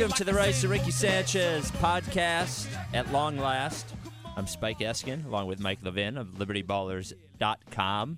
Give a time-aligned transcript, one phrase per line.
[0.00, 3.86] Welcome to the Rights to Ricky Sanchez podcast at long last.
[4.34, 8.16] I'm Spike Eskin along with Mike Levin of LibertyBallers.com.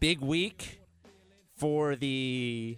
[0.00, 0.80] Big week
[1.56, 2.76] for the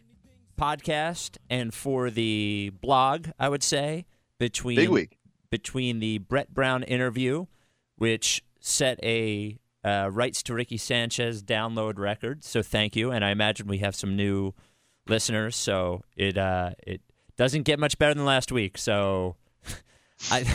[0.60, 4.04] podcast and for the blog, I would say,
[4.38, 5.16] between Big week.
[5.48, 7.47] between the Brett Brown interview,
[7.97, 12.44] which set a uh, rights to Ricky Sanchez download record.
[12.44, 14.52] So thank you, and I imagine we have some new
[15.08, 15.56] listeners.
[15.56, 17.00] So it uh, it
[17.36, 18.78] doesn't get much better than last week.
[18.78, 19.36] So
[20.30, 20.46] I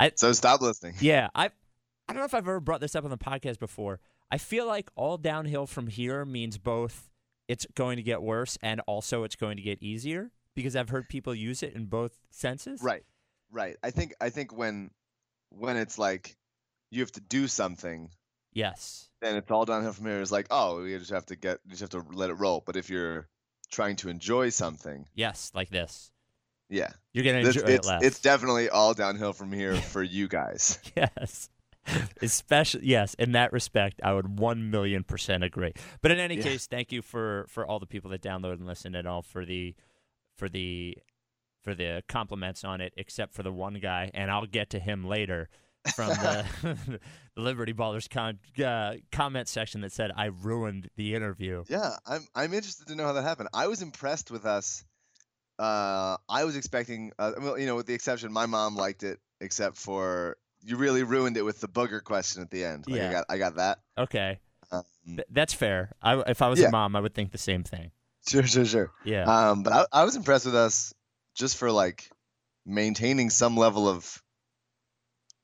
[0.00, 0.94] I So stop listening.
[1.00, 1.46] yeah I
[2.08, 4.00] I don't know if I've ever brought this up on the podcast before.
[4.30, 7.08] I feel like all downhill from here means both
[7.48, 11.08] it's going to get worse and also it's going to get easier because I've heard
[11.08, 12.82] people use it in both senses.
[12.82, 13.04] Right.
[13.50, 13.76] Right.
[13.82, 14.90] I think I think when
[15.50, 16.36] when it's like
[16.90, 18.10] you have to do something,
[18.52, 19.08] Yes.
[19.20, 20.20] then it's all downhill from here.
[20.20, 22.62] It's like, oh, you just have to get you just have to let it roll.
[22.66, 23.28] But if you're
[23.70, 26.10] trying to enjoy something, Yes, like this.
[26.68, 26.90] Yeah.
[27.12, 28.02] You're gonna This, enjoy it it's less.
[28.04, 30.78] it's definitely all downhill from here for you guys.
[30.96, 31.48] yes.
[32.20, 35.72] Especially yes, in that respect, I would one million percent agree.
[36.02, 36.42] But in any Yeah.
[36.42, 39.44] case, thank you for for all the people that download and listen and all for
[39.46, 39.74] the
[40.36, 40.98] for the
[41.62, 45.04] for the compliments on it, except for the one guy, and I'll get to him
[45.06, 45.48] later
[45.94, 46.44] from the
[47.36, 51.64] the Liberty Ballers con- uh, comment section that said I ruined the interview.
[51.68, 53.48] Yeah, I'm I'm interested to know how that happened.
[53.54, 54.84] I was impressed with us.
[55.58, 59.18] Uh, I was expecting, uh, well, you know, with the exception, my mom liked it,
[59.40, 62.84] except for you really ruined it with the booger question at the end.
[62.86, 63.08] Like, Yeah.
[63.08, 63.78] I got I got that.
[63.96, 64.38] Okay,
[64.70, 65.92] Um, Th- that's fair.
[66.02, 66.68] I, if I was Yeah.
[66.68, 67.90] a mom, I would think the same thing.
[68.28, 68.92] sure, sure, sure.
[69.04, 69.24] Yeah.
[69.24, 70.92] Um, but I, I was impressed with us
[71.34, 72.10] just for like
[72.66, 74.22] maintaining some level of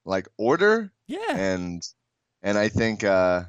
[0.05, 1.35] like order yeah.
[1.37, 1.83] and
[2.43, 3.45] and I think uh,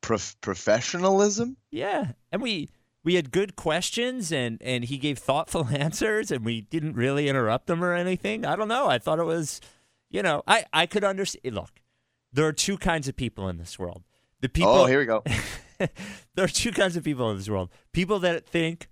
[0.00, 1.56] prof- professionalism.
[1.70, 2.70] Yeah, and we
[3.04, 7.68] we had good questions, and and he gave thoughtful answers, and we didn't really interrupt
[7.68, 8.44] him or anything.
[8.44, 8.88] I don't know.
[8.88, 9.60] I thought it was,
[10.10, 11.42] you know, I I could understand.
[11.44, 11.80] Eh, look,
[12.32, 14.02] there are two kinds of people in this world.
[14.40, 14.70] The oh, people.
[14.72, 15.22] oh, here we go.
[15.78, 17.70] there are two kinds of people in this world.
[17.92, 18.88] People that think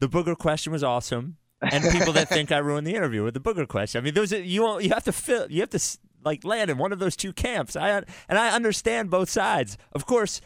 [0.00, 3.40] the booger question was awesome, and people that think I ruined the interview with the
[3.40, 4.00] booger question.
[4.00, 6.70] I mean, those are, you won't- you have to fill you have to like land
[6.70, 7.76] in one of those two camps.
[7.76, 7.90] I
[8.28, 9.78] and I understand both sides.
[9.92, 10.40] Of course,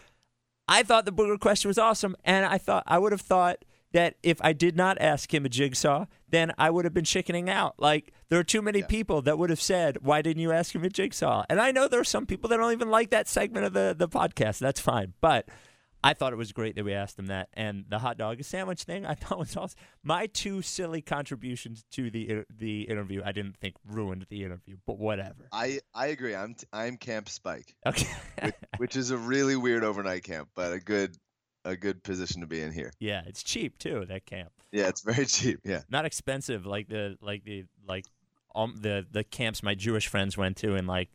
[0.69, 4.15] I thought the booger question was awesome, and I thought I would have thought that
[4.23, 7.75] if I did not ask him a jigsaw, then I would have been chickening out.
[7.79, 8.87] Like there are too many Yeah.
[8.87, 11.89] people that would have said, "Why didn't you ask him a jigsaw?" And I know
[11.89, 14.61] there are some people that don't even like that segment of the the podcast.
[14.61, 15.47] That's fine, but
[16.05, 18.83] I thought it was great that we asked him that, and the hot dog sandwich
[18.83, 19.79] thing I thought was awesome.
[20.03, 24.99] My two silly contributions to the the interview, I didn't think ruined the interview, but
[24.99, 25.49] whatever.
[25.53, 26.35] I I agree.
[26.35, 28.09] I'm t- I'm Camp Spike, Okay,
[28.43, 31.17] which, which is a really weird overnight camp, but a good
[31.65, 32.91] a good position to be in here.
[32.99, 34.05] yeah, it's cheap too.
[34.09, 35.61] That camp, Yeah, it's very cheap.
[35.65, 35.83] Yeah.
[35.89, 38.07] not expensive like the like the like
[38.57, 41.11] um the the camps my Jewish friends went to in like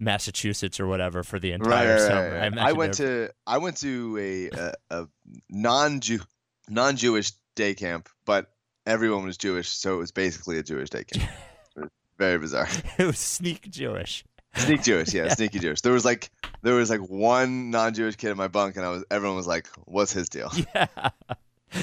[0.00, 2.38] Massachusetts or whatever for the entire summer.
[2.40, 5.08] I, imagine went they're- to I went to a a, a
[5.50, 6.20] non Jew
[6.68, 8.50] non Jewish day camp, but
[8.86, 11.30] everyone was Jewish, so it was basically a Jewish day camp.
[11.76, 12.68] It was very bizarre.
[12.98, 14.24] it was sneak Jewish.
[14.56, 15.80] Sneak Jewish, yeah, sneaky Jewish.
[15.82, 16.30] There was like
[16.62, 19.68] there was like one non-Jewish kid in my bunk, and I was everyone was like,
[19.84, 20.50] "What's his deal?
[20.74, 20.86] Yeah.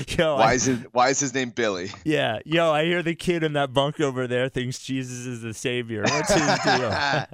[0.09, 3.15] Yo, I- Why is his Why is his name Billy?" Yeah, yo, I hear the
[3.15, 6.03] kid in that bunk over there thinks Jesus is the savior.
[6.03, 7.25] What's his deal?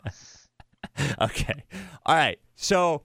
[1.21, 1.63] okay,
[2.05, 2.39] all right.
[2.55, 3.03] So,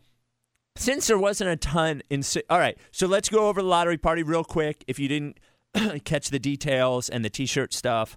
[0.78, 2.78] since there wasn't a ton in, all right.
[2.92, 4.84] So let's go over the lottery party real quick.
[4.86, 5.40] If you didn't
[6.04, 8.16] catch the details and the T-shirt stuff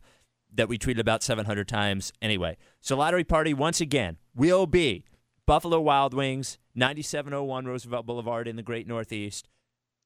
[0.54, 2.58] that we tweeted about 700 times, anyway.
[2.80, 5.06] So lottery party once again will be
[5.48, 9.48] Buffalo Wild Wings, 9701 Roosevelt Boulevard in the Great Northeast.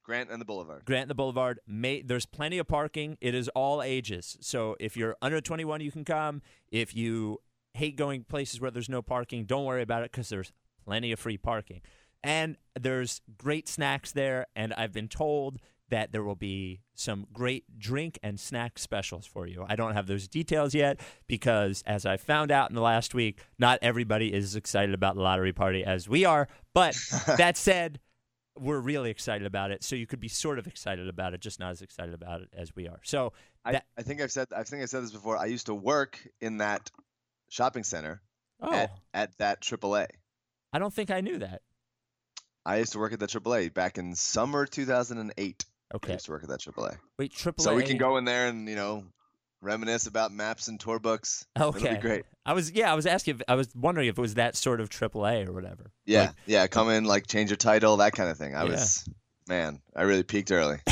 [0.02, 0.84] Grant and the Boulevard.
[0.84, 1.60] Grant and the Boulevard.
[1.66, 3.18] May, there's plenty of parking.
[3.20, 4.38] It is all ages.
[4.40, 6.42] So if you're under 21, you can come.
[6.70, 7.40] If you
[7.76, 10.52] hate going places where there's no parking, don't worry about it because there's
[10.84, 11.80] plenty of free parking.
[12.22, 14.46] And there's great snacks there.
[14.56, 15.58] And I've been told
[15.88, 19.64] that there will be some great drink and snack specials for you.
[19.68, 23.40] I don't have those details yet because, as I found out in the last week,
[23.58, 26.48] not everybody is as excited about the lottery party as we are.
[26.74, 26.96] But
[27.38, 28.00] that said,
[28.58, 29.84] we're really excited about it.
[29.84, 32.48] So you could be sort of excited about it, just not as excited about it
[32.56, 33.00] as we are.
[33.04, 33.32] So
[33.64, 35.36] I, I think I've said I think I said this before.
[35.36, 36.90] I used to work in that
[37.48, 38.22] shopping center
[38.60, 40.06] oh, at, at that AAA.
[40.72, 41.62] I don't think I knew that.
[42.64, 45.64] I used to work at the AAA back in summer 2008.
[45.92, 46.96] I Okay, used to work at that AAA.
[47.18, 47.62] wait, triple.
[47.64, 49.04] So we can go in there and you know
[49.62, 51.46] reminisce about maps and tour books.
[51.58, 52.24] Okay, great.
[52.44, 53.36] I was yeah, I was asking.
[53.36, 55.92] If, I was wondering if it was that sort of AAA or whatever.
[56.04, 56.66] Yeah, Like- yeah.
[56.66, 58.56] Come in, like change your title, that kind of thing.
[58.56, 58.70] I Yeah.
[58.70, 59.08] was,
[59.48, 60.78] man, I really peaked early.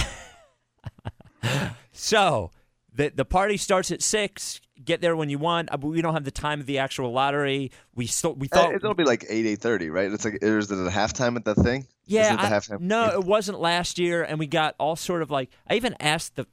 [1.92, 2.50] So
[2.94, 4.60] the the party starts at six.
[4.84, 5.70] Get there when you want.
[5.72, 7.70] Uh, but We don't have the time of the actual lottery.
[7.94, 10.10] We still we Uh, thought it'll be like eight eight thirty, right?
[10.12, 11.86] It's like is it a halftime at the thing?
[12.06, 12.22] yeah.
[12.24, 12.80] Isn't it the I- halftime?
[12.80, 16.36] no, it wasn't last year, and we got all sort of like I even asked
[16.36, 16.46] the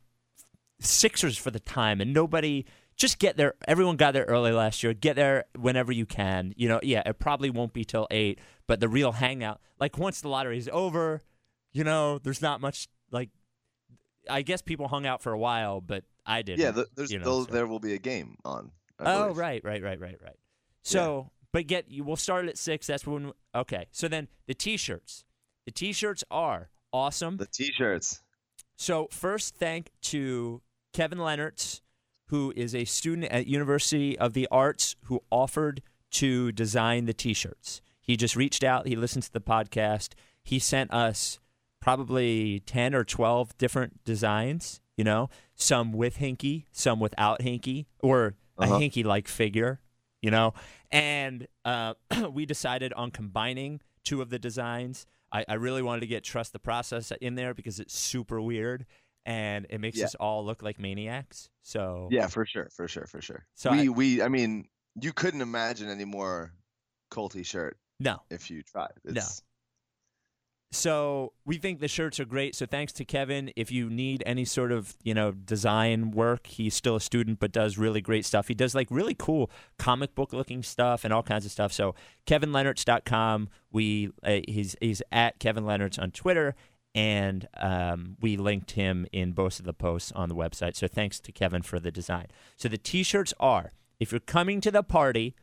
[0.80, 2.66] Sixers for the time, and nobody.
[2.98, 3.56] Just get there.
[3.68, 4.94] Everyone got there early last year.
[4.94, 6.54] Get there whenever you can.
[6.56, 10.22] You know, yeah, it probably won't be till eight, but the real hangout, like once
[10.22, 11.22] the lottery is over,
[11.72, 13.30] you know, there's not much like.
[14.30, 16.59] I guess people hung out for a while, but I didn't.
[16.59, 18.71] Yeah, there's you know, so- there will be a game on.
[19.00, 19.38] I Oh, believe.
[19.38, 20.35] right, right, right, right, right.
[20.83, 22.03] So, but get you.
[22.03, 22.88] We'll start at six.
[22.88, 23.31] That's when.
[23.56, 23.88] Okay.
[23.91, 25.25] So then the t-shirts.
[25.65, 27.38] The t-shirts are awesome.
[27.38, 28.21] The t-shirts.
[28.77, 30.62] So first, thank to
[30.94, 31.81] Kevin Leonards,
[32.27, 35.81] who is a student at University of the Arts, who offered
[36.12, 37.81] to design the T-shirts.
[38.01, 38.88] He just reached out.
[38.88, 40.09] He listened to the podcast.
[40.44, 41.39] He sent us
[41.79, 44.81] probably ten or twelve different designs.
[44.97, 45.29] You know,
[45.62, 48.75] some with Hinkie, some without Hinkie, or Uh-huh.
[48.75, 49.80] a Hinkie-like figure.
[50.22, 50.54] You know,
[50.92, 51.96] and uh,
[52.31, 55.08] we decided on combining two of the designs.
[55.31, 58.86] I, I really wanted to get trust the process in there because it's super weird
[59.25, 60.06] and it makes Yeah.
[60.06, 61.50] us all look like maniacs.
[61.64, 63.46] So Yeah, for sure, for sure, for sure.
[63.56, 64.68] So we I- we I mean,
[65.02, 66.52] you couldn't imagine any more
[67.12, 68.22] culty shirt no.
[68.30, 68.92] if you tried.
[69.04, 69.22] No.
[70.73, 72.56] So we think the shirts are great.
[72.56, 73.51] So thanks to Kevin.
[73.57, 77.51] If you need any sort of you know design work, he's still a student but
[77.51, 78.47] does really great stuff.
[78.47, 81.73] He does like really cool comic book looking stuff and all kinds of stuff.
[81.73, 81.94] So
[82.25, 83.50] kevinleonards.com.
[83.71, 86.56] We uh, he's he's at Kevin Leonards on Twitter.
[86.94, 90.75] And um, we linked him in both of the posts on the website.
[90.75, 92.27] So thanks to Kevin for the design.
[92.57, 93.71] So the T-shirts are:
[94.01, 95.33] if you're coming to the party,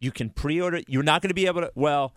[0.00, 0.82] you can pre-order.
[0.86, 1.72] You're not going to be able to.
[1.74, 2.14] Well,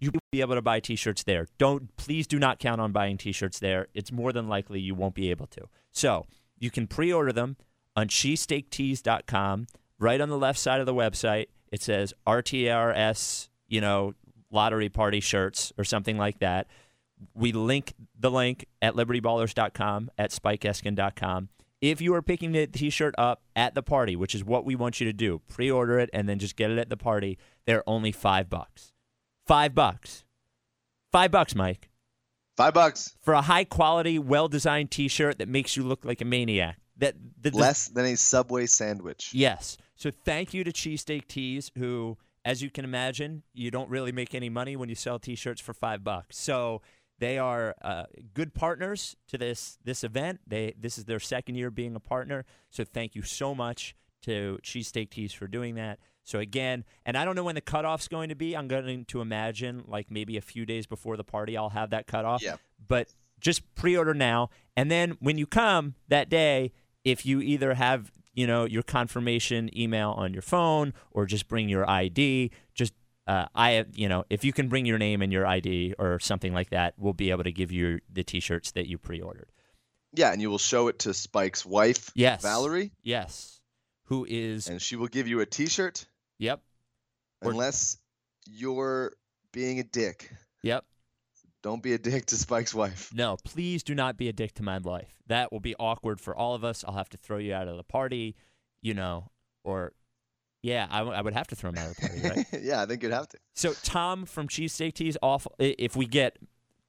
[0.00, 1.46] you will be able to buy t-shirts there.
[1.58, 3.88] Don't please do not count on buying t-shirts there.
[3.94, 5.68] It's more than likely you won't be able to.
[5.92, 6.26] So,
[6.58, 7.56] you can pre-order them
[7.96, 9.66] on cheesesteaktees.com.
[9.98, 14.14] Right on the left side of the website, it says RTRS, you know,
[14.50, 16.66] lottery party shirts or something like that.
[17.34, 21.48] We link the link at libertyballers.com, at spikeeskin.com.
[21.80, 25.00] If you are picking the t-shirt up at the party, which is what we want
[25.00, 28.10] you to do, pre-order it and then just get it at the party, they're only
[28.10, 28.93] 5 bucks.
[29.46, 30.24] Five bucks.
[31.12, 31.90] Five bucks, Mike,
[32.56, 36.20] five bucks for a high quality, well designed t shirt that makes you look like
[36.20, 36.78] a maniac.
[36.96, 39.30] That the, the- less than a Subway sandwich.
[39.32, 39.76] Yes.
[39.94, 44.34] So thank you to Cheesesteak Tees, who, as you can imagine, you don't really make
[44.34, 46.36] any money when you sell t-shirts for five bucks.
[46.36, 46.82] So
[47.20, 50.40] they are uh, good partners to this this event.
[50.48, 52.44] They this is their second year being a partner.
[52.70, 56.00] So thank you so much to Cheesesteak Tees for doing that.
[56.24, 58.56] So again, and I don't know when the cutoff's going to be.
[58.56, 62.06] I'm going to imagine like maybe a few days before the party, I'll have that
[62.06, 62.42] cutoff.
[62.42, 62.56] Yeah.
[62.86, 66.72] But just pre-order now, and then when you come that day,
[67.04, 71.68] if you either have you know your confirmation email on your phone or just bring
[71.68, 72.94] your ID, just
[73.26, 76.54] uh, I you know if you can bring your name and your ID or something
[76.54, 79.50] like that, we'll be able to give you the T-shirts that you pre-ordered.
[80.14, 83.60] Yeah, and you will show it to Spike's wife, Yes, Valerie, Yes,
[84.04, 86.06] who is and she will give you a T-shirt
[86.38, 86.60] yep
[87.42, 87.98] unless
[88.46, 89.12] you're
[89.52, 90.30] being a dick.
[90.62, 90.84] yep.
[91.62, 93.10] Don't be a dick to Spike's wife.
[93.14, 95.22] No, please do not be a dick to my wife.
[95.28, 96.84] That will be awkward for all of us.
[96.86, 98.36] I'll have to throw you out of the party,
[98.82, 99.30] you know,
[99.64, 99.92] or
[100.62, 102.46] yeah, I, w- I would have to throw him out of the party, right?
[102.62, 103.38] yeah, I think you'd have to.
[103.54, 106.38] So Tom from Cheesesteak Tees, off if we get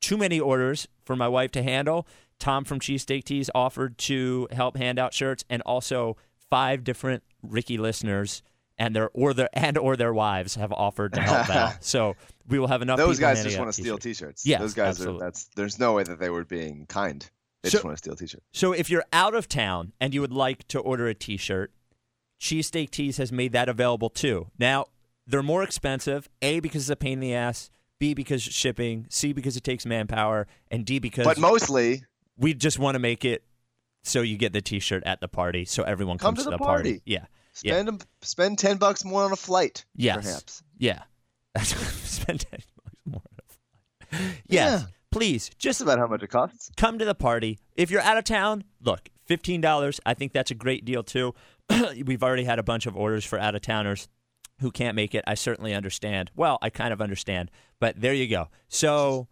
[0.01, 2.05] too many orders for my wife to handle,
[2.37, 6.17] Tom from Cheesesteak Tees offered to help hand out shirts, and also
[6.49, 8.43] five different Ricky listeners
[8.77, 11.75] and their or their and or their wives have offered to help out.
[11.81, 12.15] So
[12.47, 12.97] we will have enough.
[12.97, 14.43] Those guys just want to steal t-shirts.
[14.43, 14.61] T-shirts.
[14.61, 15.21] Those guys absolutely.
[15.21, 15.25] are.
[15.25, 15.45] That's.
[15.55, 17.27] There's no way that they were being kind.
[17.63, 18.43] They So- just want to steal T-shirts.
[18.51, 21.71] So if you're out of town and you would like to order a T-shirt,
[22.39, 24.47] Cheesesteak Tees has made that available too.
[24.59, 24.87] Now
[25.25, 26.29] they're more expensive.
[26.41, 27.69] A because it's a pain in the ass.
[27.97, 29.07] B because shipping.
[29.09, 30.47] C because it takes manpower.
[30.69, 32.03] And D because But mostly,
[32.37, 33.43] we just want to make it
[34.03, 36.89] so you get the T-shirt at the party, so everyone Come comes to the party.
[36.91, 37.01] party.
[37.05, 37.25] Yeah, Yeah.
[37.55, 39.85] Spend 'em- spend ten bucks more on a flight.
[39.95, 40.23] Yes.
[40.25, 40.63] perhaps.
[40.77, 41.03] yeah.
[41.63, 43.21] Spend ten bucks more.
[43.25, 44.41] on a flight.
[44.47, 44.87] Yes, Yeah.
[45.11, 46.69] please Just just about how much it costs.
[46.77, 47.59] come to the party.
[47.75, 49.99] If you're out of town, look, fifteen dollars.
[50.05, 51.33] I think that's a great deal too.
[52.05, 54.07] We've already had a bunch of orders for out of towners
[54.61, 55.23] who can't make it.
[55.27, 56.31] I certainly understand.
[56.35, 58.49] Well, I kind of understand, but there you go.
[58.67, 59.27] So,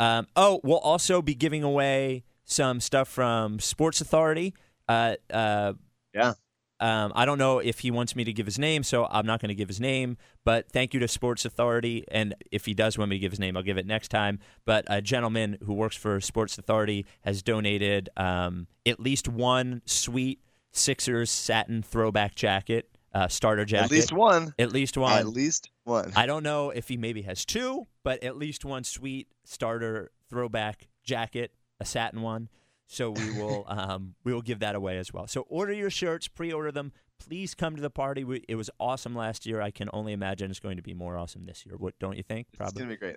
[0.00, 4.54] um, oh, we'll also be giving away some stuff from Sports Authority.
[4.88, 5.72] Uh, uh,
[6.14, 6.34] Yeah.
[6.78, 9.40] Um, I don't know if he wants me to give his name, so I'm not
[9.40, 10.16] going to give his name.
[10.44, 13.40] But thank you to Sports Authority, and if he does want me to give his
[13.40, 14.38] name, I'll give it next time.
[14.64, 20.40] But a gentleman who works for Sports Authority has donated um, at least one sweet
[20.72, 23.86] Sixers satin throwback jacket, uh, starter jacket.
[23.86, 24.54] At least one.
[24.58, 25.18] At least one.
[25.18, 26.12] At least one.
[26.14, 30.88] I don't know if he maybe has two, but at least one sweet starter throwback
[31.02, 32.50] jacket, a satin one.
[32.86, 35.26] So we will um, we will give that away as well.
[35.26, 36.92] So order your shirts, pre-order them.
[37.18, 38.24] Please come to the party.
[38.24, 39.62] We, it was awesome last year.
[39.62, 41.76] I can only imagine it's going to be more awesome this year.
[41.76, 42.48] What don't you think?
[42.48, 42.80] It's Probably.
[42.80, 43.16] gonna be great.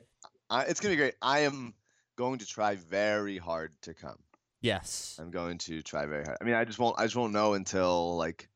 [0.49, 1.15] I, it's gonna be great.
[1.21, 1.73] I am
[2.15, 4.17] going to try very hard to come.
[4.61, 5.17] Yes.
[5.19, 6.37] I'm going to try very hard.
[6.41, 6.99] I mean, I just won't.
[6.99, 8.49] I just won't know until like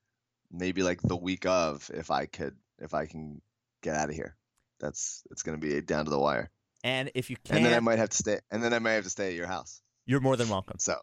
[0.52, 3.42] maybe like the week of if I could if I can
[3.82, 4.36] get out of here.
[4.80, 6.50] That's it's gonna be down to the wire.
[6.84, 8.40] And if you can, And then I might have to stay.
[8.52, 9.82] And then I might have to stay at your house.
[10.06, 10.80] You're more than welcome.
[10.80, 10.98] So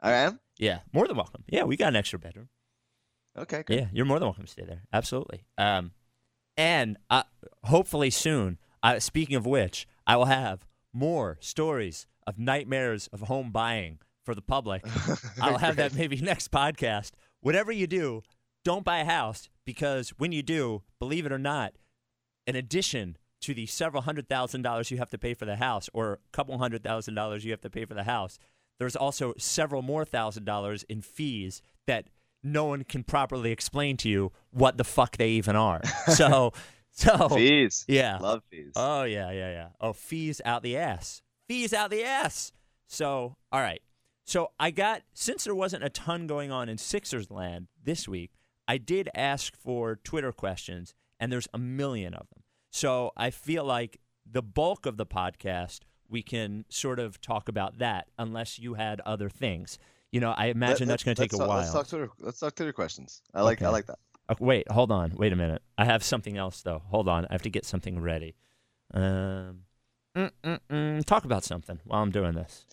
[0.00, 0.40] I am.
[0.58, 1.44] Yeah, more than welcome.
[1.48, 2.48] Yeah, we got an extra bedroom.
[3.36, 3.62] Okay.
[3.62, 3.78] Great.
[3.78, 4.82] Yeah, you're more than welcome to stay there.
[4.92, 5.44] Absolutely.
[5.56, 5.92] Um,
[6.56, 7.22] and uh,
[7.64, 8.58] hopefully soon.
[8.82, 14.34] Uh, speaking of which, I will have more stories of nightmares of home buying for
[14.34, 14.84] the public.
[15.40, 17.12] I'll have that maybe next podcast.
[17.40, 18.22] Whatever you do,
[18.64, 21.74] don't buy a house because when you do, believe it or not,
[22.46, 25.88] in addition to the several hundred thousand dollars you have to pay for the house
[25.92, 28.38] or a couple hundred thousand dollars you have to pay for the house,
[28.78, 32.08] there's also several more thousand dollars in fees that
[32.42, 35.82] no one can properly explain to you what the fuck they even are.
[36.08, 36.52] So,
[36.90, 37.84] so Fees.
[37.86, 38.18] yeah.
[38.18, 38.72] Love fees.
[38.74, 39.68] Oh yeah, yeah, yeah.
[39.80, 41.22] Oh, fees out the ass.
[41.48, 42.50] Fees out the ass.
[42.86, 43.82] So, all right.
[44.24, 48.32] So I got since there wasn't a ton going on in Sixers land this week,
[48.66, 52.42] I did ask for Twitter questions, and there's a million of them.
[52.78, 57.78] So I feel like the bulk of the podcast we can sort of talk about
[57.78, 59.78] that, unless you had other things.
[60.12, 61.58] You know, I imagine Let- that's going to take a talk- while.
[61.58, 62.08] Let's talk Twitter.
[62.20, 63.20] Let's talk Twitter questions.
[63.34, 63.60] I like.
[63.62, 63.98] I like that.
[64.28, 65.12] Uh, wait, hold on.
[65.16, 65.60] Wait a minute.
[65.76, 66.82] I have something else though.
[66.86, 67.24] Hold on.
[67.26, 68.36] I have to get something ready.
[68.94, 69.64] Um,
[71.04, 72.64] talk about something while I'm doing this.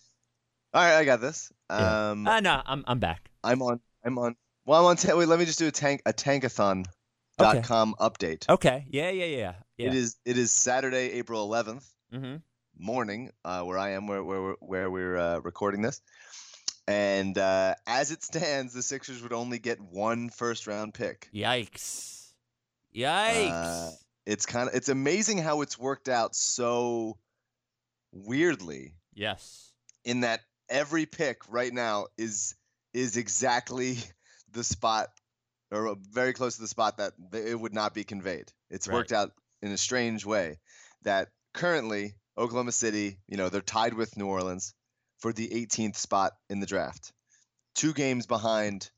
[0.74, 1.52] All right, I got this.
[1.70, 2.12] Yeah.
[2.12, 3.32] Um, Ah, no, I'm I'm back.
[3.44, 3.80] I'm on.
[4.06, 4.36] I'm on.
[4.66, 4.98] Well, I'm on.
[4.98, 8.48] Ta- wait, let me just do a tank a tankathon.com update.
[8.50, 8.86] Okay.
[8.90, 9.88] Yeah, yeah, yeah, yeah.
[9.88, 10.18] It is.
[10.26, 12.36] It is Saturday, April 11th Mm-hmm.
[12.78, 16.02] morning, uh, where I am, where where we're- where we're uh, recording this.
[16.88, 21.30] And uh, as it stands, the Sixers would only get one first round pick.
[21.34, 22.32] Yikes!
[22.96, 23.50] Yikes!
[23.52, 23.92] Uh,
[24.26, 24.76] It's kind of.
[24.76, 27.18] It's amazing how it's worked out so
[28.12, 28.94] weirdly.
[29.14, 29.72] yes.
[30.04, 32.56] in that every pick right now is
[32.94, 33.98] is exactly
[34.52, 35.08] the spot
[35.72, 38.52] or very close to the spot that it would not be conveyed.
[38.70, 38.94] It's Right.
[38.94, 39.32] worked out
[39.66, 40.60] in a strange way
[41.04, 44.74] that currently Oklahoma City, you know, they're tied with New Orleans
[45.18, 47.12] for the 18th spot in the draft.
[47.74, 48.90] Two games behind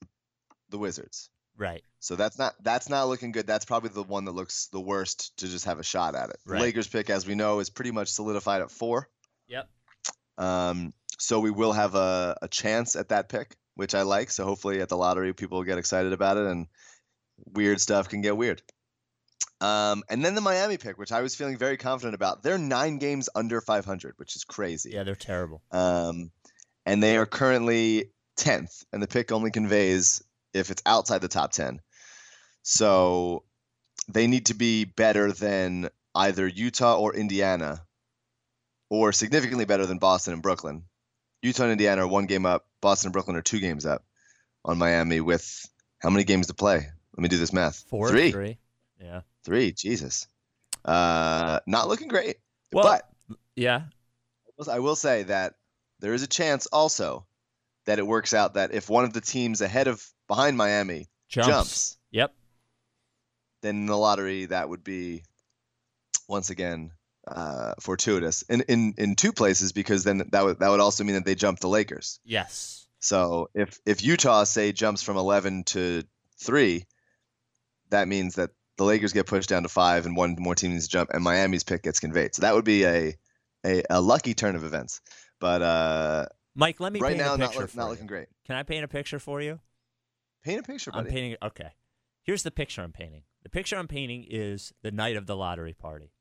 [0.70, 1.30] the Wizards.
[1.58, 1.84] Right.
[2.00, 3.48] So that's not that's not looking good.
[3.48, 6.38] That's probably the one that looks the worst to just have a shot at it.
[6.46, 6.62] Right.
[6.62, 9.10] Lakers pick, as we know, is pretty much solidified at four.
[9.48, 9.68] Yep.
[10.38, 14.30] Um, so we will have a, a chance at that pick, which I like.
[14.30, 16.68] So hopefully at the lottery, people get excited about it and
[17.54, 18.62] weird stuff can get weird.
[19.60, 22.44] Um, and then the Miami pick, which I was feeling very confident about.
[22.44, 24.92] They're nine games under 500, which is crazy.
[24.92, 25.62] Yeah, they're terrible.
[25.72, 26.32] Um,
[26.86, 30.24] and they are currently 10th, and the pick only conveys
[30.54, 31.82] if it's outside the top 10.
[32.62, 33.44] So
[34.08, 37.82] they need to be better than either Utah or Indiana,
[38.90, 40.84] or significantly better than Boston and Brooklyn.
[41.42, 44.04] Utah and Indiana are one game up, Boston and Brooklyn are two games up
[44.66, 45.68] on Miami with
[46.00, 46.76] how many games to play?
[46.76, 47.84] Let me do this math.
[47.90, 48.32] Four, Three.
[48.32, 48.58] three.
[49.02, 49.22] Yeah.
[49.48, 49.72] Three.
[49.72, 50.28] Jesus.
[50.84, 52.36] Uh, not looking great.
[52.74, 53.10] Well, but
[53.56, 53.84] yeah.
[54.70, 55.54] I will say that
[56.02, 57.26] there is a chance also
[57.86, 61.48] that it works out that if one of the teams ahead of behind Miami Jumps.
[61.48, 62.34] jumps, Yep.
[63.62, 65.24] then in the lottery that would be
[66.28, 66.92] once again
[67.26, 71.16] uh, fortuitous in, in in two places because then that would that would also mean
[71.16, 72.20] that they jump the Lakers.
[72.26, 72.86] Yes.
[73.00, 76.04] So if if Utah say jumps from 11 to
[76.40, 76.86] 3,
[77.92, 80.86] that means that the Lakers get pushed down to 5 and one more team needs
[80.86, 82.36] to jump and Miami's pick gets conveyed.
[82.36, 83.16] So that would be a
[83.66, 85.02] a, a lucky turn of events.
[85.40, 87.90] But uh, Mike, let me right paint now a not picture look, for not you.
[87.92, 88.28] looking great.
[88.46, 89.60] Can I paint a picture for you?
[90.44, 91.36] Paint a picture, I'm painting.
[91.42, 91.72] Okay.
[92.24, 93.24] Here's the picture I'm painting.
[93.44, 96.12] The picture I'm painting is the night of the lottery party.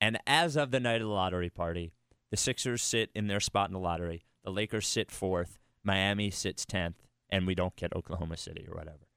[0.00, 1.92] And as of the night of the lottery party,
[2.30, 4.24] the Sixers sit in their spot in the lottery.
[4.44, 5.58] The Lakers sit fourth.
[5.82, 6.96] Miami sits 10th.
[7.30, 9.08] And we don't get Oklahoma City or whatever.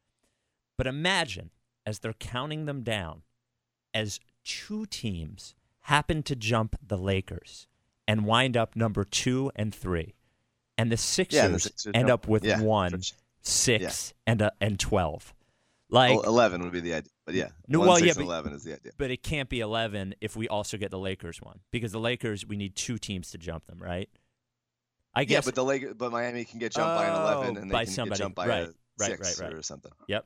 [0.77, 1.51] But imagine
[1.89, 3.23] as they're counting them down,
[3.93, 7.67] as two teams happen to jump the Lakers
[8.07, 10.13] and wind up number two and three.
[10.77, 13.01] And the Sixers, Yeah, the Sixers end up with yeah, one,
[13.41, 15.33] six, and a, and twelve.
[15.89, 17.09] Like, Well, 11 would be the idea.
[17.25, 18.91] But yeah, No, 1, well, 6, yeah, but- 11 is the idea.
[18.99, 22.45] but it can't be eleven if we also get the Lakers one because the Lakers
[22.45, 24.07] we need two teams to jump them, right?
[25.15, 25.33] I guess.
[25.33, 27.77] Yeah, but the Lakers, but Miami can get jumped by an 11 Oh, and they
[27.77, 29.53] can somebody, get jumped by right, a Right, six right, right.
[29.57, 29.91] or something.
[30.07, 30.25] Yep.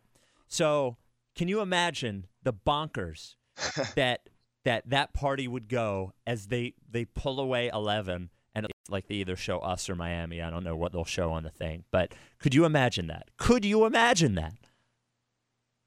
[0.50, 0.98] So,
[1.36, 3.36] can you imagine the bonkers
[3.96, 4.22] that
[4.66, 9.36] that that party would go as they they pull away 11 and like they either
[9.36, 10.42] show us or Miami.
[10.42, 13.30] I don't know what they'll show on the thing, but could you imagine that?
[13.38, 14.54] Could you imagine that?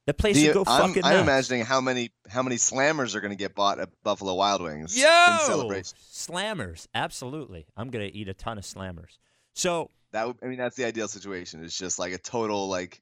[0.07, 1.23] The place The- would go I'm, fucking I'm nuts.
[1.23, 4.97] imagining how many how many slammers are going to get bought at Buffalo Wild Wings
[4.97, 5.97] Yo, in celebration.
[6.11, 7.67] slammers, absolutely.
[7.77, 9.19] I'm gonna eat a ton of slammers.
[9.55, 11.65] So That would, I mean, that's the ideal situation.
[11.65, 13.01] It's just like a total like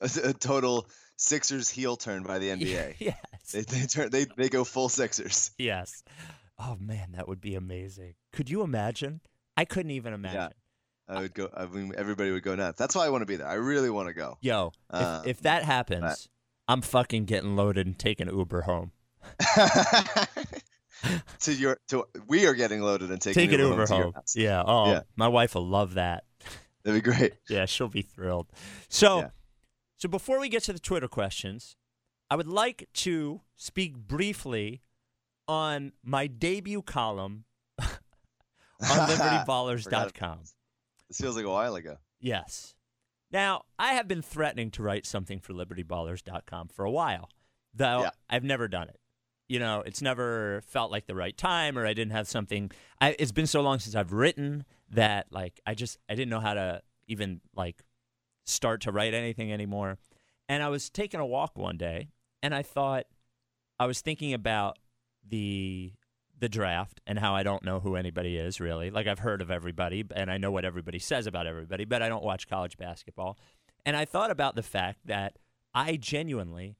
[0.00, 0.86] a, a total
[1.16, 2.96] Sixers heel turn by the NBA.
[2.98, 3.16] yes,
[3.52, 5.50] They they turn they they go full Sixers.
[5.58, 6.02] yes.
[6.58, 8.14] Oh man, that would be amazing.
[8.32, 9.20] Could you imagine?
[9.56, 10.40] I couldn't even imagine.
[10.40, 10.48] Yeah.
[11.16, 11.48] I would go.
[11.56, 12.78] I mean, everybody would go nuts.
[12.78, 13.46] That's why I want to be there.
[13.46, 14.38] I really want to go.
[14.40, 16.28] Yo, Um, if, if that happens,
[16.66, 18.90] I'm fucking getting loaded and taking Uber home.
[21.40, 24.14] to your to we are getting loaded and taking Take Uber to your home.
[24.34, 24.62] Yeah.
[24.66, 25.00] Oh, Yeah.
[25.14, 26.24] my wife will love that.
[26.82, 27.34] That'd be great.
[27.48, 28.46] Yeah, she'll be thrilled.
[28.88, 29.28] So, Yeah.
[29.96, 31.76] So before we get to the Twitter questions,
[32.30, 34.82] I would like to speak briefly
[35.48, 37.44] on my debut column
[37.78, 37.86] on
[38.82, 40.38] LibertyBallers.com.
[41.08, 41.96] This feels like a while ago.
[42.20, 42.74] Yes.
[43.30, 47.28] Now, I have been threatening to write something for LibertyBallers.com for a while,
[47.74, 48.10] though Yeah.
[48.28, 48.98] I've never done it.
[49.48, 52.72] You know, it's never felt like the right time, or I didn't have something.
[53.00, 56.40] I, it's been so long since I've written that, like, I just I didn't know
[56.40, 57.76] how to even like
[58.46, 59.98] start to write anything anymore.
[60.48, 62.08] And I was taking a walk one day,
[62.42, 63.06] and I thought
[63.78, 64.78] I was thinking about
[65.28, 65.92] the
[66.38, 68.90] the draft and how I don't know who anybody is really.
[68.90, 72.10] Like I've heard of everybody and I know what everybody says about everybody, but I
[72.10, 73.38] don't watch college basketball.
[73.86, 75.38] And I thought about the fact that
[75.72, 76.76] I genuinely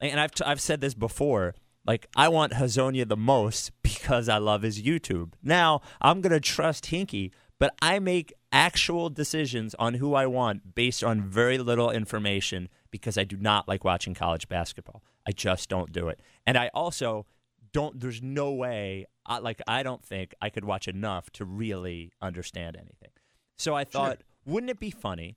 [0.00, 1.54] and I've t- I've said this before,
[1.86, 5.32] like I want Hezonja the most because I love his YouTube.
[5.42, 10.74] Now, I'm going to trust Hinkie, but I make actual decisions on who I want
[10.74, 15.02] based on very little information because I do not like watching college basketball.
[15.26, 16.20] I just don't do it.
[16.46, 17.26] And I also
[17.72, 22.12] don't there's no way I, like I don't think I could watch enough to really
[22.22, 23.10] understand anything.
[23.58, 25.36] So I thought wouldn't it be funny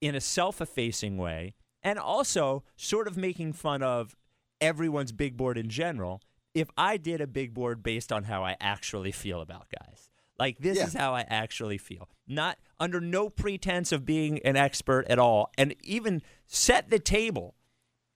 [0.00, 4.14] in a self-effacing way and also sort of making fun of
[4.60, 6.20] everyone's big board in general
[6.54, 10.09] if I did a big board based on how I actually feel about guys.
[10.40, 10.86] Like this Yeah.
[10.86, 12.08] is how I actually feel.
[12.26, 17.54] Not under no pretense of being an expert at all and even set the table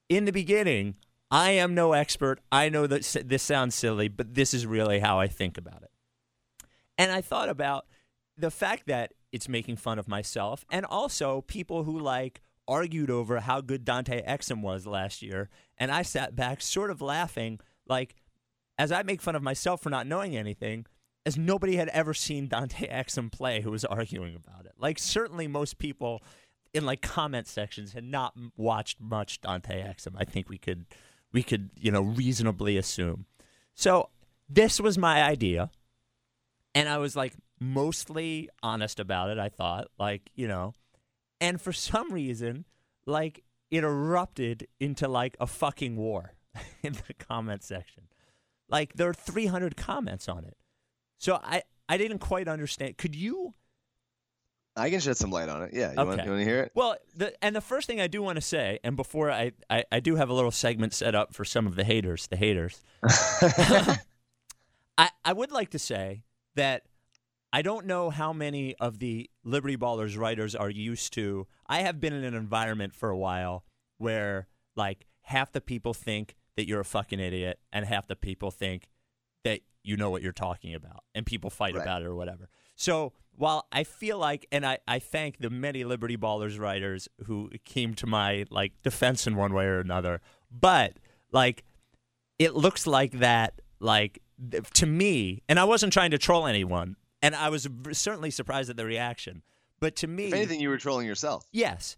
[0.09, 0.95] in the beginning.
[1.29, 2.41] I am no expert.
[2.51, 5.91] I know that this sounds silly, but this is really how I think about it.
[6.97, 7.85] And I thought about
[8.37, 13.41] the fact that it's making fun of myself and also people who like argued over
[13.41, 15.49] how good Dante Exum was last year.
[15.77, 18.15] And I sat back sort of laughing, like,
[18.79, 20.85] as I make fun of myself for not knowing anything,
[21.25, 24.73] as nobody had ever seen Dante Exum play who was arguing about it.
[24.77, 26.21] Like, certainly most people
[26.73, 30.13] in like comment sections had not watched much Dante Exum.
[30.17, 30.85] I think we could,
[31.31, 33.25] we could, you know, reasonably assume.
[33.73, 34.09] So
[34.49, 35.71] this was my idea
[36.75, 39.39] and I was like mostly honest about it.
[39.39, 40.73] I thought, like you know,
[41.41, 42.65] and for some reason,
[43.07, 46.33] like it erupted into like a fucking war
[46.83, 48.03] in the comment section.
[48.69, 50.57] Like there are 300 comments on it,
[51.17, 52.97] so I I didn't quite understand.
[52.97, 53.53] Could you?
[54.77, 55.71] I can shed some light on it.
[55.73, 56.71] Yeah, you want you want to hear it?
[56.75, 59.85] Well, the and the first thing I do want to say, and before I, I
[59.91, 62.81] I do have a little segment set up for some of the haters, the haters.
[64.97, 66.23] I, I would like to say
[66.55, 66.83] that
[67.55, 71.47] I don't know how many of the Liberty Ballers writers are used to.
[71.67, 73.63] I have been in an environment for a while
[73.97, 78.51] where, like, half the people think that you're a fucking idiot, and half the people
[78.51, 78.89] think
[79.45, 81.81] that you know what you're talking about, and people fight Right.
[81.83, 82.49] about it or whatever.
[82.75, 87.49] So while I feel like, and I, I thank the many Liberty Ballers writers who
[87.65, 90.21] came to my like defense in one way or another,
[90.51, 90.93] but
[91.31, 91.63] like
[92.39, 94.21] it looks like that like
[94.73, 98.75] to me and i wasn't trying to troll anyone and i was certainly surprised at
[98.77, 99.41] the reaction
[99.79, 101.45] but to me If anything, you were trolling yourself.
[101.53, 101.95] yes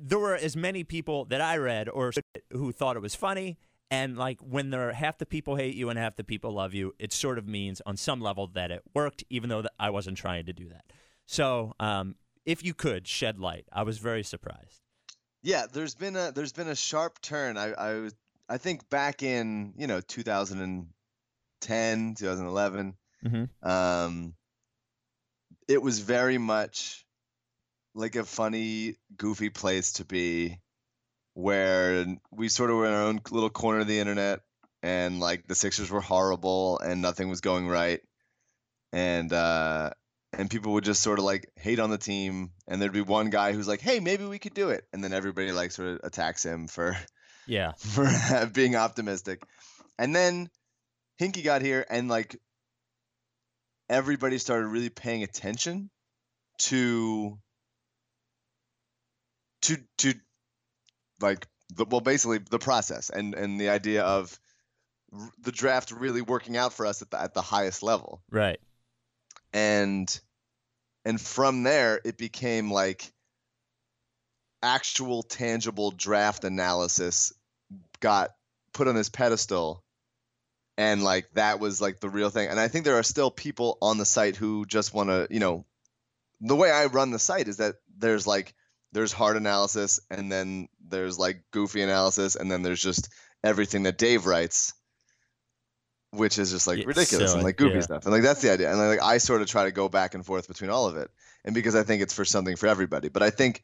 [0.00, 2.12] there were as many people that i read or
[2.52, 3.58] who thought it was funny
[3.90, 6.74] and like when there are half the people hate you and half the people love
[6.74, 10.16] you it sort of means on some level that it worked even though i wasn't
[10.16, 10.84] trying to do that
[11.26, 14.82] so um, if you could shed light i was very surprised
[15.42, 17.56] Yeah, there's been a there's been a sharp turn.
[17.56, 18.10] I I
[18.48, 22.94] I think back in you know 2010, 2011.
[23.24, 23.68] mm-hmm.
[23.68, 24.34] Um,
[25.68, 27.06] it was very much
[27.94, 30.58] like a funny, goofy place to be,
[31.38, 34.40] where we sort of were in our own little corner of the internet,
[34.82, 38.00] and like the Sixers were horrible and nothing was going right,
[38.92, 39.90] and uh,
[40.32, 43.30] and people would just sort of like hate on the team, and there'd be one
[43.30, 46.00] guy who's like, "Hey, maybe we could do it," and then everybody like sort of
[46.02, 46.96] attacks him for
[47.46, 47.72] Yeah.
[47.78, 48.10] for
[48.52, 49.40] being optimistic.
[49.96, 50.48] And then
[51.20, 52.36] Hinkie got here, and like
[53.88, 55.88] everybody started really paying attention
[56.62, 57.38] to
[59.62, 60.14] to to
[61.20, 64.38] like the, well basically the process and and the idea of
[65.12, 68.58] r- the draft really working out for us at the at the highest level Right.
[69.52, 70.20] and
[71.04, 73.12] and from there it became like
[74.62, 77.32] actual tangible draft analysis
[78.00, 78.30] got
[78.72, 79.84] put on this pedestal
[80.76, 83.78] and like that was like the real thing and i think there are still people
[83.80, 85.64] on the site who just want to you know
[86.40, 88.52] the way i run the site is that there's like
[88.92, 93.08] there's hard analysis and then there's like goofy analysis and then there's just
[93.44, 94.74] everything that dave writes
[96.10, 97.80] which is just like Yeah, ridiculous and like goofy yeah.
[97.82, 100.14] stuff and like that's the idea and like i sort of try to go back
[100.14, 101.10] and forth between all of it
[101.44, 103.62] and because i think it's for something for everybody but i think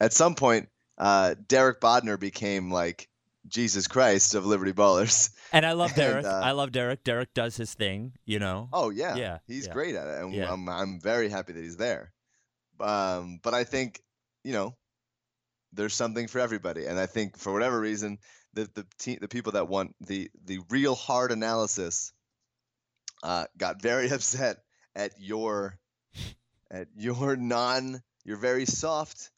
[0.00, 3.08] at some point uh derek bodner became like
[3.48, 6.24] jesus christ of liberty ballers And I love And, Derek.
[6.26, 7.04] uh, I love Derek.
[7.04, 8.68] Derek does his thing, you know.
[8.72, 9.72] Oh yeah, Yeah, he's yeah.
[9.72, 10.52] great at it, and Yeah.
[10.52, 12.12] I'm I'm very happy that he's there.
[12.80, 14.02] Um, but I think
[14.46, 14.76] you know,
[15.72, 18.18] there's something for everybody, and I think for whatever reason,
[18.54, 22.12] the the te- the people that want the the real hard analysis,
[23.22, 24.58] uh, got very upset
[24.94, 25.78] at your
[26.70, 29.30] at your non your very soft,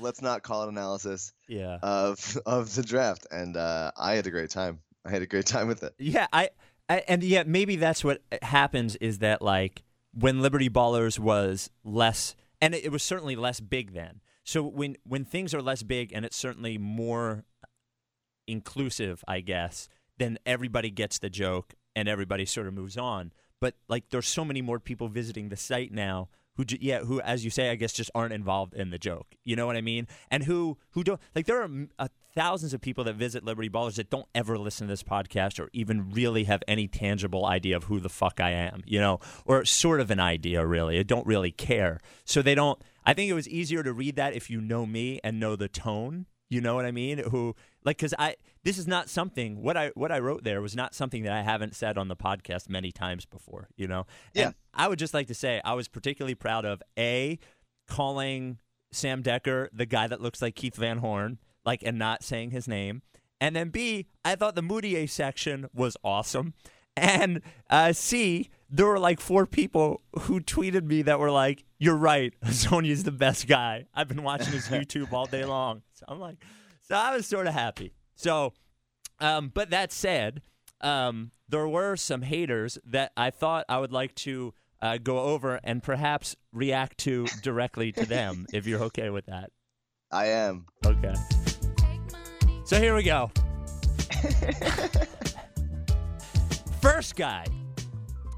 [0.00, 1.78] let's not call it analysis Yeah.
[1.82, 4.80] of of the draft, and uh, I had a great time.
[5.04, 5.94] I had a great time with it.
[5.98, 6.50] Yeah, I,
[6.88, 9.82] I and yeah, maybe that's what happens is that like
[10.12, 14.20] when Liberty Ballers was less, and it was certainly less big then.
[14.44, 17.44] So when when things are less big and it's certainly more
[18.46, 23.32] inclusive, I guess, then everybody gets the joke and everybody sort of moves on.
[23.60, 27.44] But like, there's so many more people visiting the site now who, yeah, who, as
[27.44, 29.34] you say, I guess just aren't involved in the joke.
[29.44, 30.06] You know what I mean?
[30.30, 31.46] And who, who don't like.
[31.46, 34.92] There are uh, thousands of people that visit Liberty Ballers that don't ever listen to
[34.92, 38.82] this podcast or even really have any tangible idea of who the fuck I am.
[38.86, 40.98] You know, or sort of an idea really.
[40.98, 42.00] I don't really care.
[42.24, 42.80] So they don't.
[43.04, 45.68] I think it was easier to read that if you know me and know the
[45.68, 46.26] tone.
[46.50, 47.18] You know what I mean?
[47.18, 48.34] Who like because I
[48.64, 51.42] this is not something what I what I wrote there was not something that I
[51.42, 53.68] haven't said on the podcast many times before.
[53.76, 54.46] You know, Yeah.
[54.46, 57.38] And I would just like to say I was particularly proud of a
[57.86, 58.58] calling
[58.92, 62.66] Sam Decker the guy that looks like Keith Van Horn, like and not saying his
[62.66, 63.02] name,
[63.40, 66.54] and then B I thought the Mudiay section was awesome.
[66.96, 71.96] And uh, C, there were like four people who tweeted me that were like, "You're
[71.96, 73.86] right, Sonya's the best guy.
[73.94, 76.36] I've been watching his YouTube all day long." So I'm like,
[76.80, 77.92] so I was sort of happy.
[78.14, 78.52] So,
[79.18, 80.42] um, but that said,
[80.80, 85.60] um, there were some haters that I thought I would like to uh, go over
[85.62, 89.50] and perhaps react to directly to them, if you're okay with that.
[90.10, 90.66] I am.
[90.84, 91.14] Okay.
[92.64, 93.30] So here we go.
[96.80, 97.44] First guy.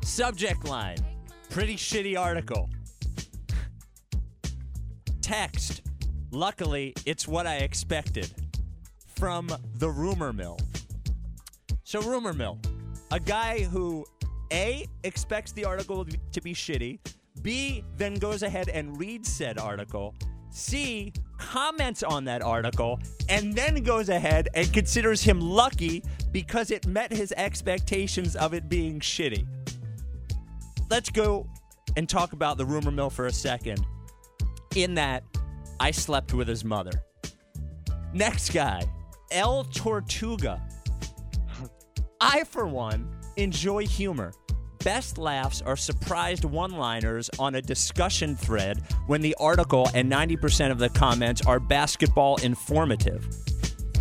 [0.03, 0.99] Subject line.
[1.49, 2.69] Pretty shitty article.
[5.21, 5.83] Text.
[6.31, 8.31] Luckily, it's what I expected.
[9.07, 10.59] From the rumor mill.
[11.85, 12.59] So, rumor mill.
[13.11, 14.05] A guy who
[14.53, 16.99] A expects the article to be shitty,
[17.43, 20.15] B then goes ahead and reads said article,
[20.51, 26.87] C comments on that article, and then goes ahead and considers him lucky because it
[26.87, 29.47] met his expectations of it being shitty.
[30.93, 31.47] Let's go
[31.97, 33.83] and talk about the rumor mill for a second.
[34.77, 35.25] In that,
[35.81, 36.93] I slept with his mother.
[38.13, 38.83] Next guy,
[39.31, 40.61] El Tortuga.
[42.21, 44.35] I, for one, enjoy humor.
[44.85, 50.71] Best laughs are surprised one liners on a discussion thread when the article and 90%
[50.71, 53.27] of the comments are basketball informative.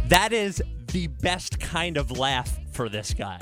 [0.10, 3.40] That is the best kind of laugh for this guy.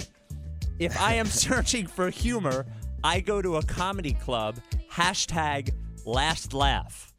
[0.78, 2.68] If I am searching for humor,
[3.04, 4.58] I go to a comedy club,
[4.92, 5.72] hashtag
[6.06, 7.14] last laugh.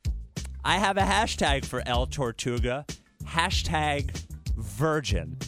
[0.65, 2.85] I have a hashtag for El Tortuga,
[3.25, 4.11] hashtag
[4.57, 5.39] virgin.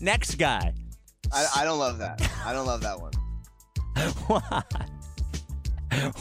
[0.00, 0.74] Next guy.
[1.32, 2.20] I, I don't love that.
[2.44, 3.12] I don't love that one.
[4.26, 4.62] Why?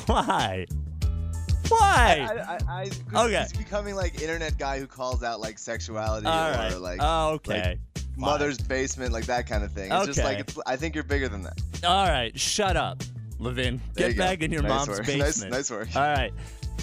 [0.05, 0.65] Why?
[1.67, 2.27] Why?
[2.29, 3.41] I, I, I, Okay.
[3.43, 6.75] He's becoming like internet guy who calls out like sexuality All or right.
[6.77, 7.77] like oh, okay.
[8.17, 9.91] mother's basement, like that kind of thing.
[9.91, 10.41] It's just like Okay.
[10.47, 11.60] it's, I think you're bigger than that.
[11.86, 12.38] All right.
[12.38, 13.01] Shut up,
[13.41, 13.82] Levin.
[13.95, 15.06] There Get back in your Nice mom's work.
[15.06, 15.51] basement.
[15.51, 15.95] Nice, nice work.
[15.95, 16.32] All right.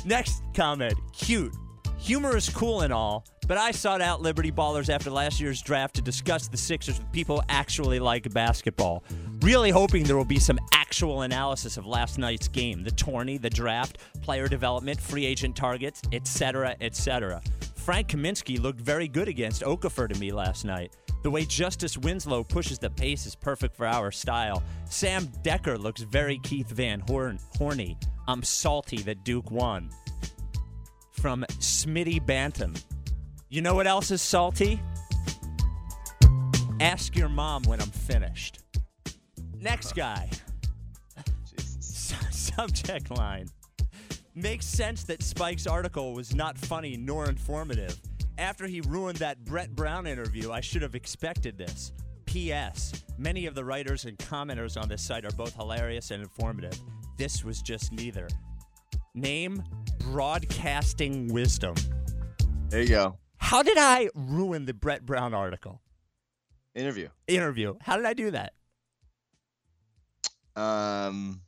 [0.05, 0.95] Next comment.
[1.13, 1.55] Cute.
[1.99, 5.97] Humor is cool and all, but I sought out Liberty Ballers after last year's draft
[5.97, 9.03] to discuss the Sixers with people who actually like basketball.
[9.41, 13.51] Really hoping there will be some actual analysis of last night's game, the tourney, the
[13.51, 17.43] draft, player development, free agent targets, etc., etc.
[17.75, 20.95] Frank Kaminsky looked very good against Okafor to me last night.
[21.23, 24.63] The way Justice Winslow pushes the pace is perfect for our style.
[24.85, 27.99] Sam Decker looks very Keith Van Horn horny.
[28.29, 29.91] I'm salty that Duke won.
[31.11, 32.75] From Smitty Bantam.
[33.49, 34.81] You know what else is salty?
[36.81, 38.61] Ask your mom when I'm finished.
[39.61, 40.31] Next guy.
[41.81, 43.49] Subject line.
[44.37, 47.99] Makes sense that Spike's article was not funny nor informative.
[48.39, 51.93] After he ruined that Brett Brown interview, I should have expected this.
[52.25, 53.03] P.S.
[53.19, 56.79] Many of the writers and commenters on this site are both hilarious and informative.
[57.17, 58.29] This was just neither.
[59.13, 59.65] Name
[59.99, 61.75] Broadcasting Wisdom.
[62.69, 63.19] There you go.
[63.39, 65.81] How did I ruin the Brett Brown article?
[66.77, 67.09] Interview.
[67.27, 67.75] Interview.
[67.81, 68.53] How did I do that?
[70.55, 71.41] Um,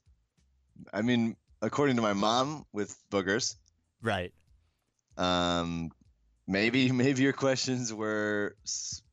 [0.92, 3.54] I mean, according to my mom, with boogers.
[4.02, 4.32] Right.
[5.16, 5.92] Um,
[6.46, 8.56] maybe maybe your questions were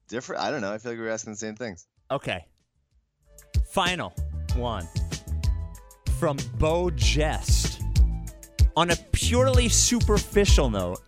[0.08, 0.42] different.
[0.42, 0.74] I don't know.
[0.74, 1.88] I feel like we were asking the same things.
[2.12, 2.46] Okay.
[3.72, 4.14] Final
[4.56, 4.88] one
[6.20, 7.82] from Bo Jest.
[8.76, 11.00] On a purely superficial note,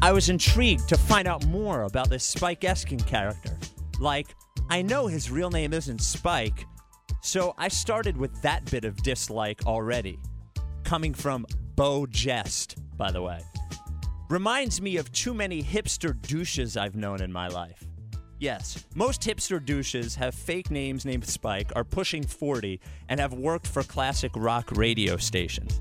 [0.00, 3.56] I was intrigued to find out more about this Spike Eskin character.
[3.98, 4.28] Like,
[4.70, 6.64] I know his real name isn't Spike,
[7.20, 10.18] so I started with that bit of dislike already.
[10.84, 13.40] Coming from Bo Jest, by the way.
[14.28, 17.82] Reminds me of too many hipster douches I've known in my life.
[18.38, 23.66] Yes, most hipster douches have fake names named Spike, are pushing 40, and have worked
[23.66, 25.80] for classic rock radio stations.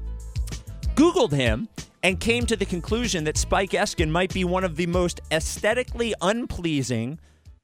[0.95, 1.67] Googled him
[2.03, 6.13] and came to the conclusion that Spike Eskin might be one of the most aesthetically
[6.21, 7.19] unpleasing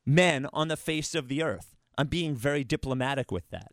[0.05, 1.77] men on the face of the earth.
[1.97, 3.71] I'm being very diplomatic with that.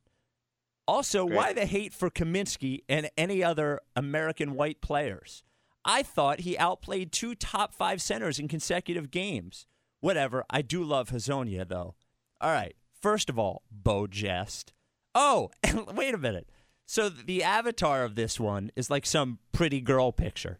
[0.86, 1.36] Also, Great.
[1.36, 5.42] why the hate for Kaminsky and any other American white players?
[5.84, 9.66] I thought he outplayed two top five centers in consecutive games.
[10.00, 10.44] Whatever.
[10.50, 11.94] I do love Hezonja, though.
[12.40, 12.74] All right.
[13.00, 14.72] First of all, Bo Jest.
[15.14, 15.50] Oh,
[15.94, 16.48] wait a minute.
[16.86, 20.58] So the avatar of this one is like some pretty girl picture.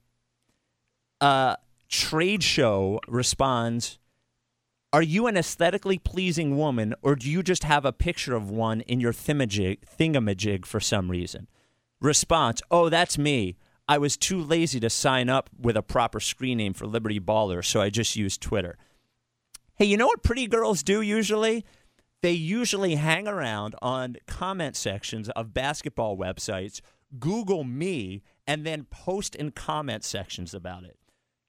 [1.21, 1.57] Uh,
[1.89, 3.99] Trade Show responds
[4.93, 8.81] Are you an aesthetically pleasing woman, or do you just have a picture of one
[8.83, 11.49] in your thingamajig for some reason?
[12.01, 13.57] Response Oh, that's me.
[13.91, 17.65] I was too lazy to sign up with a proper screen name for Liberty Baller,
[17.65, 18.79] so I just used Twitter.
[19.75, 21.65] Hey, you know what pretty girls do usually?
[22.23, 26.81] They usually hang around on comment sections of basketball websites,
[27.19, 30.97] Google me, and then post in comment sections about it.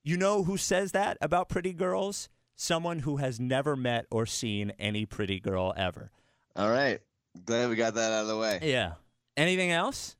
[0.04, 2.28] You know who says that about pretty girls?
[2.56, 6.10] Someone who has never met or seen any pretty girl ever.
[6.56, 7.02] All right.
[7.46, 8.58] Glad we got that out of the way.
[8.64, 8.94] Yeah.
[9.38, 10.16] Anything else?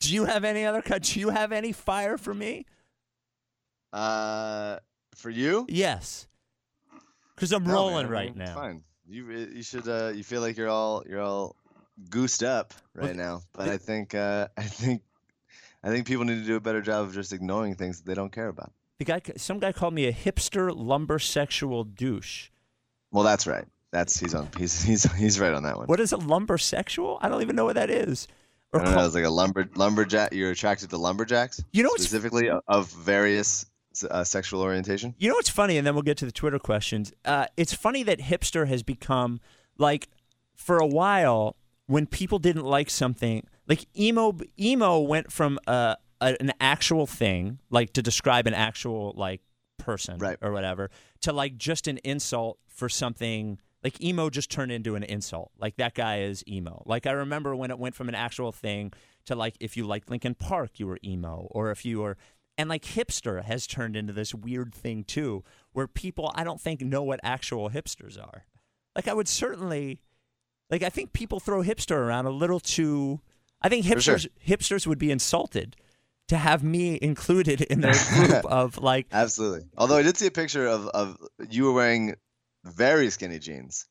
[0.00, 0.82] Do you have any other?
[0.82, 1.02] cut?
[1.02, 2.66] Do you have any fire for me?
[3.92, 4.78] Uh,
[5.14, 5.66] for you?
[5.68, 6.26] Yes.
[7.34, 8.54] Because I'm No, rolling man, right now.
[8.54, 8.84] Fine.
[9.06, 11.56] You you should uh you feel like you're all you're all
[12.10, 15.02] goosed up right now, but I think uh I think
[15.82, 18.14] I think people need to do a better job of just ignoring things that they
[18.14, 18.72] don't care about.
[18.98, 22.50] The guy, some guy called me a hipster lumber sexual douche.
[23.12, 23.64] Well, that's right.
[23.92, 25.86] That's he's on he's he's he's right on that one.
[25.86, 27.18] What is a lumber sexual?
[27.22, 28.28] I don't even know what that is.
[28.72, 30.32] Or I don't know, it's like a lumber lumberjack.
[30.34, 33.64] You're attracted to lumberjacks, you know specifically of- of various
[34.10, 35.14] uh, sexual orientation.
[35.18, 37.12] You know what's funny, and then we'll get to the Twitter questions.
[37.24, 39.40] Uh, it's funny that hipster has become
[39.78, 40.08] like
[40.54, 44.36] for a while when people didn't like something, like emo.
[44.60, 49.40] Emo went from uh, a, an actual thing, like to describe an actual like
[49.78, 50.36] person Right.
[50.42, 50.90] or whatever,
[51.22, 53.58] to like just an insult for something.
[53.82, 55.52] Like emo just turned into an insult.
[55.58, 56.82] Like that guy is emo.
[56.86, 58.92] Like I remember when it went from an actual thing
[59.26, 62.16] to like if you liked Linkin Park, you were emo, or if you were
[62.56, 66.80] and like hipster has turned into this weird thing too, where people I don't think
[66.80, 68.46] know what actual hipsters are.
[68.96, 70.00] Like I would certainly,
[70.70, 73.20] like I think people throw hipster around a little too.
[73.62, 74.16] I think For sure.
[74.16, 75.76] hipsters hipsters would be insulted
[76.26, 79.06] to have me included in their group of like.
[79.12, 79.68] Absolutely.
[79.76, 81.16] Although I did see a picture of of
[81.48, 82.16] you were wearing
[82.64, 83.86] very skinny jeans,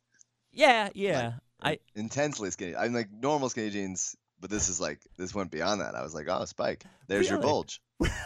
[0.51, 1.33] Yeah, yeah.
[1.61, 2.75] I intensely skinny.
[2.75, 5.95] I'm like normal skinny jeans, but this is like this went beyond that.
[5.95, 7.81] I was like, oh, Spike, there's your bulge.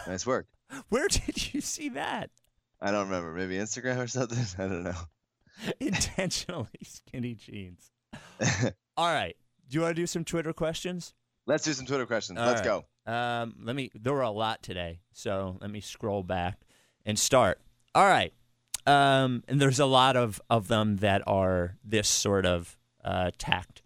[0.06, 0.46] nice work.
[0.90, 2.30] where did you see that?
[2.80, 3.32] I don't remember.
[3.32, 4.38] Maybe Instagram or something.
[4.64, 4.98] I don't know.
[5.80, 7.90] Intentionally skinny jeans.
[8.96, 9.36] All right.
[9.68, 11.14] Do you want to do some Twitter questions?
[11.46, 12.38] Let's do some Twitter questions.
[12.38, 12.84] All Let's right.
[13.06, 13.12] go.
[13.12, 13.90] Um, let me.
[13.94, 16.58] There were a lot today, so let me scroll back
[17.06, 17.60] and start.
[17.94, 18.32] All right.
[18.86, 23.82] Um, and there's a lot of, of them that are this sort of uh, tact.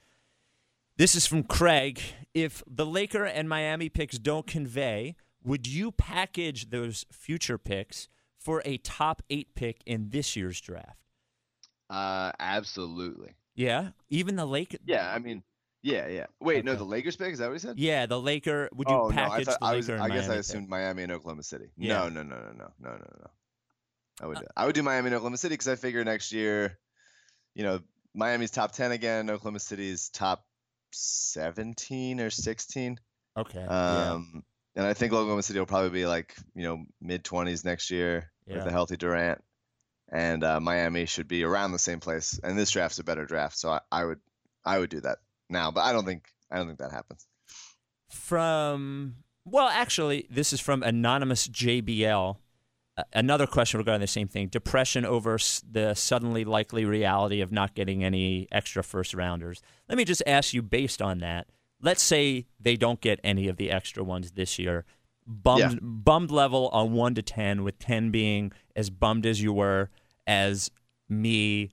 [0.97, 2.01] This is from Craig.
[2.33, 8.63] If the Laker and Miami picks don't convey, would you package those future picks for
[8.65, 10.99] a top eight pick in this year's draft?
[11.89, 13.35] Uh, absolutely.
[13.55, 14.81] Yeah, even the Lakers.
[14.85, 15.43] Yeah, I mean,
[15.83, 16.27] yeah, yeah.
[16.41, 16.63] Wait, okay.
[16.63, 17.79] no, the Lakers pick is that what he said?
[17.79, 18.69] Yeah, the Laker.
[18.75, 20.71] Would you oh, package no, I, thought, I, was, I guess I assumed pick?
[20.71, 21.67] Miami and Oklahoma City.
[21.77, 21.99] Yeah.
[21.99, 23.31] No, no, no, no, no, no, no, no.
[24.21, 26.79] I would, I would do Miami and Oklahoma City because I figure next year,
[27.55, 27.81] you know,
[28.15, 29.29] Miami's top ten again.
[29.29, 30.45] Oklahoma City's top
[30.93, 32.99] seventeen or sixteen.
[33.37, 33.61] Okay.
[33.61, 34.13] yeah.
[34.13, 34.43] Um,
[34.75, 38.31] and I think Oklahoma City will probably be like you know mid twenties next year
[38.47, 39.43] with a healthy Durant,
[40.11, 42.39] and uh, Miami should be around the same place.
[42.43, 44.21] And this draft's a better draft, so I, I would
[44.65, 47.27] I would do that now, but I don't think I don't think that happens.
[48.11, 52.37] From well, actually, this is from anonymous JBL.
[52.99, 55.39] Uh, another question regarding the same thing: depression over
[55.71, 59.61] the suddenly likely reality of not getting any extra first rounders.
[59.89, 61.47] Let me just ask you, based on that,
[61.81, 64.85] let's say they don't get any of the extra ones this year.
[65.27, 65.79] Bummed, Yeah.
[65.83, 69.91] bummed level on one to ten, with ten being as bummed as you were
[70.27, 70.71] as
[71.09, 71.71] me.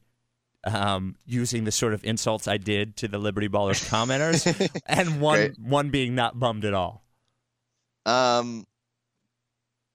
[0.65, 4.45] Um, using the sort of insults I did to the Liberty Ballers commenters,
[4.85, 5.59] and one Great.
[5.59, 7.03] one being not bummed at all.
[8.05, 8.65] Um,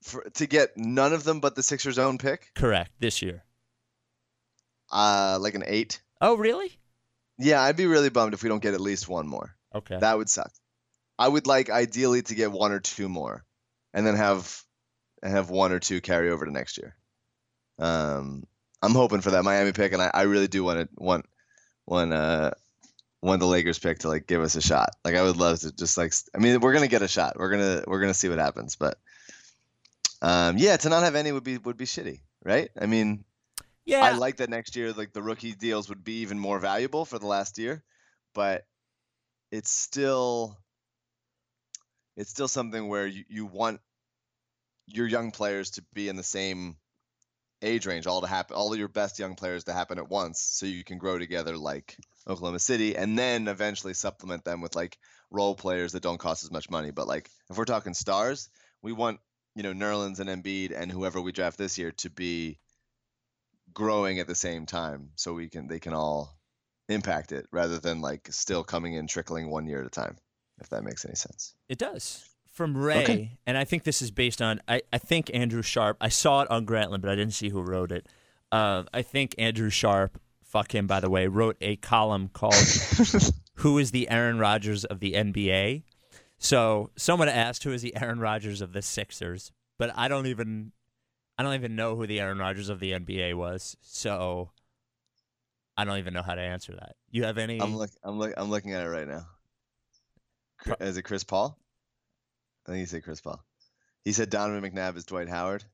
[0.02, 2.90] for to get none of them but the Sixers' own pick, Correct.
[3.00, 3.44] This year.
[4.92, 6.00] uh, like an eight.
[6.20, 6.78] Oh, really?
[7.38, 9.54] Yeah, I'd be really bummed if we don't get at least one more.
[9.74, 9.98] Okay.
[9.98, 10.50] That would suck.
[11.18, 13.44] I would like ideally to get one or two more,
[13.92, 14.62] and then have
[15.22, 16.96] and have one or two carry over to next year.
[17.78, 18.44] Um,
[18.82, 21.26] I'm hoping for that Miami pick, and I, I really do want to want
[21.86, 22.52] want uh
[23.20, 24.90] want the Lakers pick to like give us a shot.
[25.04, 27.36] Like I would love to just like I mean we're gonna get a shot.
[27.36, 28.96] We're gonna we're gonna see what happens, but
[30.22, 32.70] um yeah, to not have any would be would be shitty, right?
[32.78, 33.24] I mean
[33.88, 34.04] yeah.
[34.04, 37.18] I like that next year, like the rookie deals would be even more valuable for
[37.18, 37.82] the last year,
[38.34, 38.66] but
[39.50, 40.58] it's still
[42.14, 43.80] it's still something where you, you want
[44.86, 46.76] your young players to be in the same
[47.62, 50.40] age range, all to happen, all of your best young players to happen at once,
[50.40, 51.96] so you can grow together like
[52.28, 54.98] Oklahoma City, and then eventually supplement them with like
[55.30, 56.90] role players that don't cost as much money.
[56.90, 58.50] But like if we're talking stars,
[58.82, 59.20] we want
[59.58, 62.60] you know Nerlens and Embiid and whoever we draft this year to be
[63.74, 66.38] growing at the same time so we can they can all
[66.88, 70.16] impact it rather than like still coming in trickling one year at a time
[70.60, 72.24] if that makes any sense It does.
[72.52, 76.08] From Ray, and I think this is based on, I, I think Andrew Sharp, I
[76.08, 78.08] saw it on Grantland, but I didn't see who wrote it.
[78.50, 82.56] Uh, I think Andrew Sharp, fuck him, by the way, wrote a column called
[83.58, 85.84] Who is the Aaron Rodgers of the NBA?
[86.38, 90.72] So someone asked who is the Aaron Rodgers of the Sixers, but I don't even
[91.36, 93.76] I don't even know who the Aaron Rodgers of the NBA was.
[93.80, 94.50] So
[95.76, 96.96] I don't even know how to answer that.
[97.10, 99.26] You have any i'm look i'm look i'm looking at it right now
[100.80, 101.56] is it chris paul
[102.66, 103.40] i think he said chris paul
[104.04, 105.64] he said donovan mcnabb is dwight howard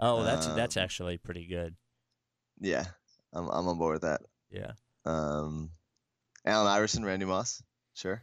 [0.00, 1.76] Oh, that's that's um, actually pretty good.
[2.60, 2.84] yeah
[3.32, 4.72] i'm, I'm on board with that Yeah.
[5.04, 5.70] um
[6.44, 7.62] allen iverson randy moss
[7.94, 8.22] sure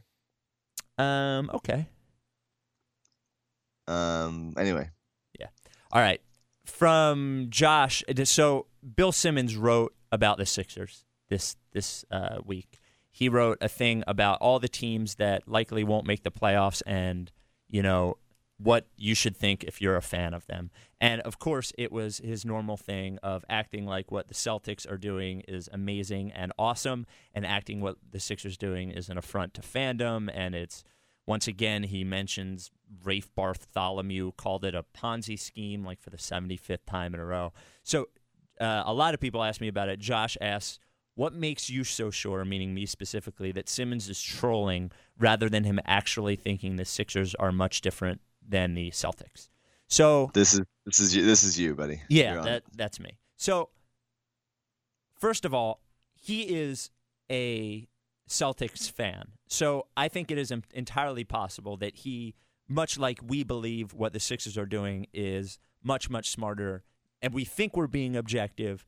[0.99, 1.87] Um okay.
[3.87, 4.89] um anyway
[5.39, 5.47] Yeah.
[5.91, 6.21] All right.
[6.65, 12.79] From Josh, so Bill Simmons wrote about the Sixers this this uh, week.
[13.11, 17.31] He wrote a thing about all the teams that likely won't make the playoffs, and
[17.67, 18.17] you know
[18.61, 20.69] what you should think if you're a fan of them.
[20.99, 24.97] And of course, it was his normal thing of acting like what the Celtics are
[24.97, 29.61] doing is amazing and awesome, and acting what the Sixers doing is an affront to
[29.61, 30.83] fandom, and it's
[31.25, 32.71] once again, he mentions
[33.03, 37.53] Rafe Bartholomew called it a Ponzi scheme, like for the 75th time in a row.
[37.83, 38.09] So
[38.59, 39.99] uh, a lot of people ask me about it.
[39.99, 40.79] Josh asks,
[41.13, 45.79] what makes you so sure, meaning me specifically, that Simmons is trolling rather than him
[45.85, 49.49] actually thinking the Sixers are much different than the Celtics?
[49.87, 53.17] So this is this is you this is you buddy yeah, that that's me.
[53.37, 53.69] So
[55.19, 55.81] first of all,
[56.15, 56.91] he is
[57.31, 57.87] a
[58.27, 59.29] Celtics fan.
[59.47, 62.35] So I think it is entirely possible that he
[62.67, 66.83] much like we believe what the Sixers are doing is much much smarter
[67.21, 68.85] and we think we're being objective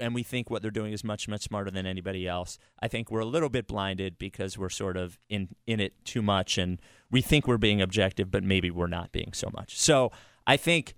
[0.00, 2.58] and we think what they're doing is much much smarter than anybody else.
[2.80, 6.22] I think we're a little bit blinded because we're sort of in in it too
[6.22, 9.78] much and we think we're being objective but maybe we're not being so much.
[9.78, 10.12] So
[10.46, 10.94] I think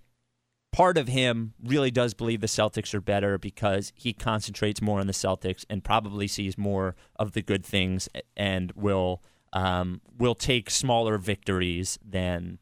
[0.71, 5.07] part of him really does believe the Celtics are better because he concentrates more on
[5.07, 9.23] the Celtics and probably sees more of the good things and will
[9.53, 12.59] um, will take smaller victories than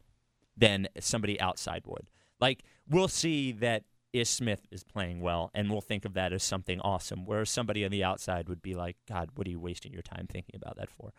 [0.56, 2.08] than somebody outside would.
[2.40, 6.44] Like we'll see that Ish Smith is playing well, and we'll think of that as
[6.44, 7.26] something awesome.
[7.26, 10.28] Whereas somebody on the outside would be like, God, what are you wasting your time
[10.30, 11.14] thinking about that for?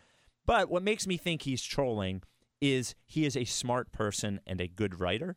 [0.44, 2.22] But what makes me think he's trolling
[2.60, 5.36] is he is a smart person and a good writer,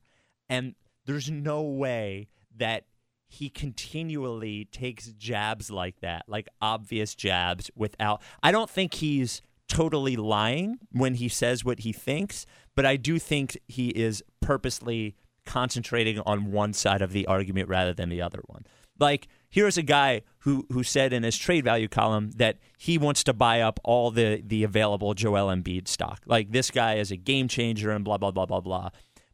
[0.50, 0.76] and
[1.06, 2.86] there's no way that
[3.28, 8.22] he continually takes jabs like that, like obvious jabs without.
[8.44, 12.46] I don't think he's totally lying when he says what he thinks,
[12.76, 15.16] but I do think he is purposely
[15.46, 18.66] concentrating on one side of the argument rather than the other one.
[19.00, 23.24] Like here's a guy who who said in his trade value column that he wants
[23.26, 26.22] to buy up all the the available Joel Embiid stock.
[26.26, 28.90] Like this guy is a game changer and blah blah blah blah blah.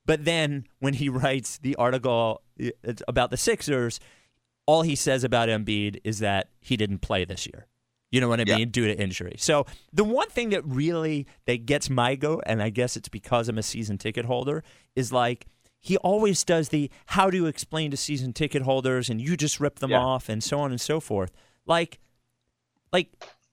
[0.05, 2.41] But then when he writes the article
[3.07, 3.99] about the Sixers,
[4.65, 7.67] all he says about Embiid is that he didn't play this year.
[8.11, 8.59] You know what I mean?
[8.59, 8.65] Yeah.
[8.65, 9.35] Due to injury.
[9.37, 13.47] So the one thing that really that gets my goat, and I guess it's because
[13.47, 14.63] I'm a season ticket holder,
[14.95, 15.47] is like
[15.81, 19.59] he always does the how do you explain to season ticket holders and you just
[19.59, 19.99] rip them Yeah.
[19.99, 21.31] off and so on and so forth.
[21.65, 21.99] Like
[22.93, 23.09] like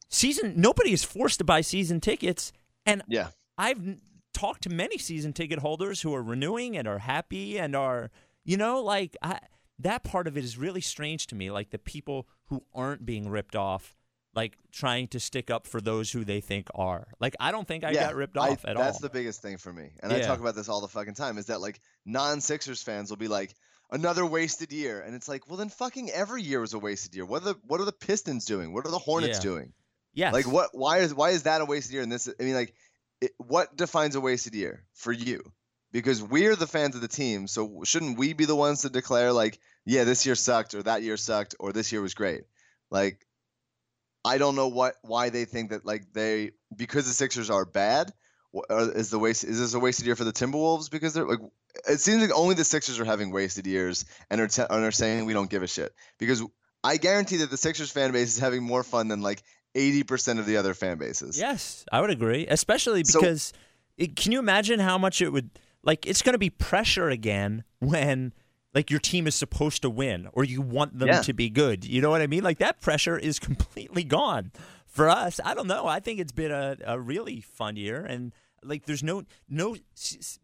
[0.09, 2.53] season nobody is forced to buy season tickets
[2.87, 3.29] and Yeah.
[3.57, 3.97] I've
[4.35, 8.11] talked to many season ticket holders who are renewing and are happy and are,
[8.45, 9.41] you know, like I,
[9.81, 11.51] that part of it is really strange to me.
[11.51, 13.97] Like the people who aren't being ripped off,
[14.39, 17.09] like trying to stick up for those who they think are.
[17.21, 18.85] Like I don't think I yeah, got ripped I- off at that's all.
[18.85, 19.87] That's the biggest thing for me.
[20.03, 23.17] And I talk about this all the fucking time is that like non-Sixers fans will
[23.17, 23.55] be like
[23.91, 27.27] another wasted year and it's like, well then fucking every year was a wasted year.
[27.27, 28.73] What are the what are the Pistons doing?
[28.73, 29.51] What are the Hornets Yeah.
[29.51, 29.73] doing?
[30.15, 30.31] Yeah.
[30.33, 32.75] Like what why is why is that a wasted year and this I mean like
[33.21, 35.43] it, what defines a wasted year for you?
[35.91, 39.33] Because we're the fans of the team, so shouldn't we be the ones to declare
[39.33, 42.43] like, yeah, this year sucked or that year sucked or this year was great?
[42.91, 43.27] Like
[44.29, 48.13] I don't know what why they think that like they because the Sixers are bad
[48.53, 48.65] or
[48.97, 51.41] is the waste is this a wasted year for the Timberwolves because they're like
[51.89, 54.91] it seems like only the Sixers are having wasted years and are, te- and are
[54.91, 56.43] saying we don't give a shit because
[56.85, 59.43] I guarantee that the Sixers fan base is having more fun than like
[59.75, 61.39] 80% of the other fan bases.
[61.39, 63.53] Yes, I would agree, especially So- because
[63.97, 65.51] it, can you imagine how much it would
[65.83, 68.33] like it's going to be pressure again when
[68.75, 71.23] like your team is supposed to win or you want them Yeah.
[71.23, 71.85] to be good.
[71.85, 72.43] You know what I mean?
[72.45, 74.53] Like that pressure is completely gone
[74.87, 75.41] for us.
[75.45, 75.87] I don't know.
[75.87, 79.77] I think it's been a, a really fun year and like there's no no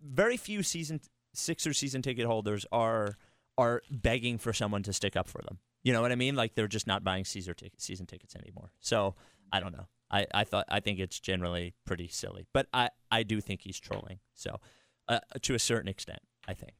[0.02, 1.00] very few season
[1.36, 3.18] Sixer season ticket holders are
[3.58, 5.58] are begging for someone to stick up for them.
[5.82, 6.36] You know what I mean?
[6.36, 8.70] Like they're just not buying Caesar tic- season tickets anymore.
[8.80, 9.16] So
[9.52, 9.88] I don't know.
[10.10, 13.80] I, I thought I think it's generally pretty silly, but I, I do think he's
[13.80, 14.20] trolling.
[14.34, 14.60] So
[15.08, 16.74] uh, to a certain extent, I think.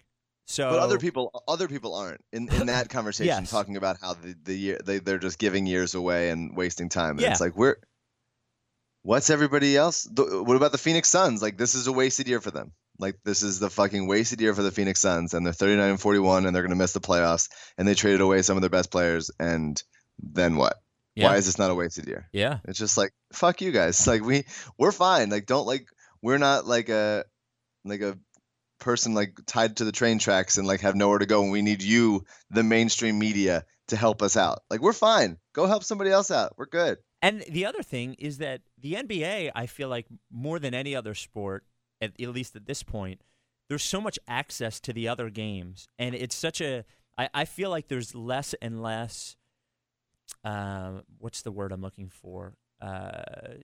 [0.47, 3.51] So But other people other people aren't in, in that conversation Yes.
[3.51, 7.13] talking about how the, the year they, they're just giving years away and wasting time.
[7.13, 7.31] And Yeah.
[7.33, 7.77] it's like we're
[9.03, 10.05] what's everybody else?
[10.05, 11.43] The, what about the Phoenix Suns?
[11.43, 12.73] Like this is a wasted year for them.
[12.99, 16.01] Like this is the fucking wasted year for the Phoenix Suns and they're 39 and
[16.01, 18.71] 41 and they're going to miss the playoffs and they traded away some of their
[18.71, 19.83] best players and
[20.23, 20.77] then what?
[21.17, 22.29] yeah, Why is this not a wasted year?
[22.33, 24.07] yeah, It's just like fuck you guys.
[24.07, 24.45] Like we
[24.79, 25.31] we're fine.
[25.31, 25.87] Like don't like
[26.23, 27.25] we're not like a
[27.85, 28.17] like a
[28.85, 31.63] person like tied to the train tracks and like have nowhere to go and we
[31.63, 34.61] need you the mainstream media to help us out.
[34.71, 35.39] Like we're fine.
[35.55, 36.55] Go help somebody else out.
[36.57, 36.99] We're good.
[37.23, 41.15] And the other thing is that the NBA, I feel like more than any other
[41.15, 41.65] sport,
[42.03, 43.23] at, at least at this point,
[43.69, 46.85] there's so much access to the other games, and it's such a.
[47.17, 49.37] I, I feel like there's less and less.
[50.45, 52.53] Uh, what's the word I'm looking for?
[52.79, 53.55] Uh,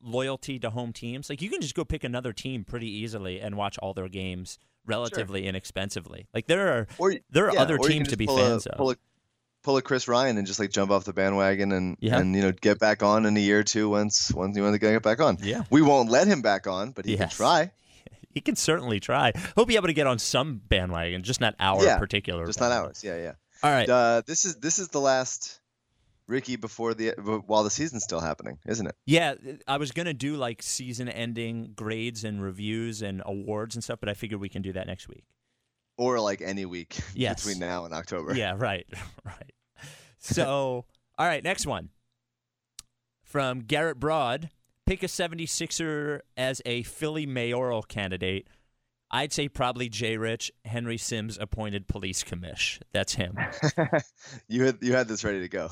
[0.00, 1.28] loyalty to home teams.
[1.30, 4.58] Like you can just go pick another team pretty easily and watch all their games
[4.86, 6.26] relatively inexpensively.
[6.34, 8.66] Like there are Or there are yeah, other or you can teams to be fans
[8.66, 8.78] a, of.
[8.78, 8.96] Pull a,
[9.62, 12.18] pull a Chris Ryan and just like jump off the bandwagon and Yeah.
[12.18, 14.74] and you know get back on in a year or two once once you want
[14.74, 15.38] to get back on.
[15.42, 15.62] yeah.
[15.70, 17.70] We won't let him back on, but he can try.
[18.34, 19.32] He can certainly try.
[19.54, 22.46] He'll be able to get on some bandwagon, just not our Yeah, particular.
[22.46, 23.04] Just not ours.
[23.04, 23.32] Yeah, yeah.
[23.62, 23.86] All right.
[23.86, 25.60] Uh, this is this is the last
[26.32, 27.10] Ricky before the
[27.46, 28.94] while the season's still happening, isn't it?
[29.06, 29.34] Yeah,
[29.68, 34.14] I was gonna do like season-ending grades and reviews and awards and stuff, but I
[34.14, 35.24] figured we can do that next week.
[35.98, 37.44] Or like any week Yes.
[37.44, 38.34] between now and October.
[38.34, 38.86] Yeah, right,
[39.24, 39.52] right.
[40.18, 40.86] So,
[41.18, 41.90] all right, next one
[43.22, 44.50] from Garrett Broad.
[44.84, 48.48] Pick a 76er as a Philly mayoral candidate.
[49.12, 52.80] I'd say probably Jay Rich, Henry Sims appointed police commish.
[52.92, 53.38] That's him.
[54.48, 55.68] you had you had this ready to go.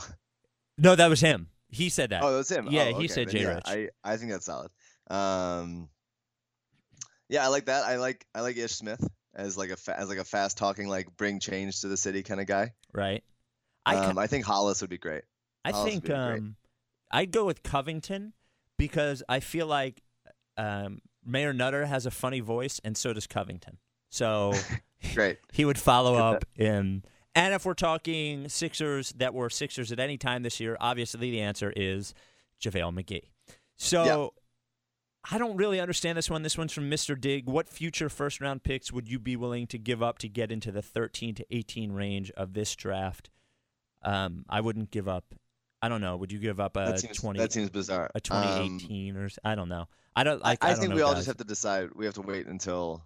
[0.81, 1.49] No, that was him.
[1.69, 2.23] He said that.
[2.23, 2.69] Oh, that was him.
[2.71, 3.65] Yeah, Oh, he said yeah, Rich.
[3.67, 4.71] I I think that's solid.
[5.09, 5.89] Um,
[7.29, 7.85] yeah, I like that.
[7.85, 10.89] I like I like Ish Smith as like a fa- as like a fast talking
[10.89, 12.73] like bring change to the city kind of guy.
[12.93, 13.23] right.
[13.87, 15.23] I, Um, I think Hollis would be great.
[15.65, 16.19] I Hollis think be great.
[16.39, 16.57] um,
[17.11, 18.35] I'd go with Covington
[18.77, 20.03] because I feel like
[20.59, 23.79] um, Mayor Nutter has a funny voice, and so does Covington.
[24.11, 24.53] So
[25.15, 25.39] Great.
[25.53, 27.03] he would follow up in
[27.35, 31.41] And if we're talking Sixers that were Sixers at any time this year, obviously the
[31.41, 32.13] answer is
[32.61, 33.29] JaVale McGee.
[33.77, 34.29] So Yeah.
[35.33, 36.43] I don't really understand this one.
[36.43, 37.19] This one's from Mr.
[37.21, 37.47] Dig.
[37.47, 40.73] What future first round picks would you be willing to give up to get into
[40.73, 43.29] the 13 to 18 range of this draft?
[44.03, 45.35] Um, I wouldn't give up.
[45.83, 46.17] I don't know.
[46.17, 48.11] Would you give up a that seems 20 that seems bizarre.
[48.15, 49.89] a Um, 2018 or I don't know.
[50.17, 50.53] I don't I.
[50.53, 51.19] I I, don't think know, we all guys.
[51.19, 51.91] just have to decide.
[51.95, 53.03] We have to wait until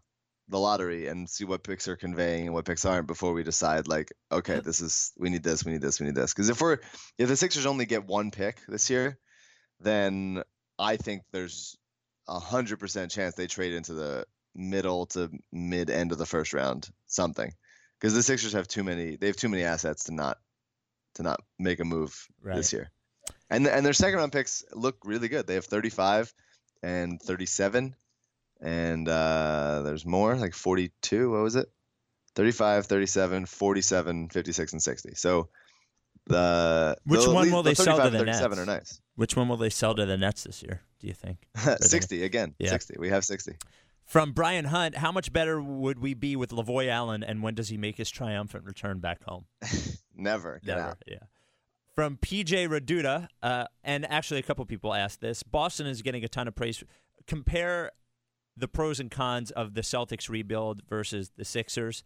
[0.48, 3.88] the lottery and see what picks are conveying and what picks aren't before we decide.
[3.88, 6.32] Like, okay, this is we need this, we need this, we need this.
[6.34, 6.78] Because if we're
[7.18, 9.18] if the Sixers only get one pick this year,
[9.80, 10.42] then
[10.78, 11.76] I think there's
[12.28, 16.52] a hundred percent chance they trade into the middle to mid end of the first
[16.52, 17.52] round, something.
[18.00, 19.16] Because the Sixers have too many.
[19.16, 20.38] They have too many assets to not
[21.14, 22.56] to not make a move Right.
[22.56, 22.90] this year.
[23.48, 25.46] And and their second round picks look really good.
[25.46, 26.34] They have 35
[26.82, 27.94] and 37
[28.64, 31.68] and uh there's more like 42, what was it?
[32.34, 35.14] 35, 37, 47, 56 and 60.
[35.14, 35.48] So
[36.26, 38.66] the Which the one will the they sell to the 37 are Nets?
[38.66, 39.00] nice.
[39.16, 40.80] Which one will they sell to the Nets this year?
[41.00, 41.46] Do you think?
[41.64, 42.54] they- 60 again.
[42.58, 42.70] Yeah.
[42.70, 42.94] 60.
[42.98, 43.54] We have 60.
[44.06, 47.68] From Brian Hunt, how much better would we be with Lavoy Allen, and when does
[47.70, 49.46] he make his triumphant return back home?
[50.16, 50.60] Never.
[50.64, 50.80] Never.
[50.80, 50.98] out.
[51.06, 51.18] Yeah.
[51.94, 55.42] From PJ Raduda, uh, and actually a couple people asked this.
[55.42, 56.82] Boston is getting a ton of praise.
[57.26, 57.92] Compare
[58.56, 62.04] the pros and cons of the Celtics rebuild versus the Sixers.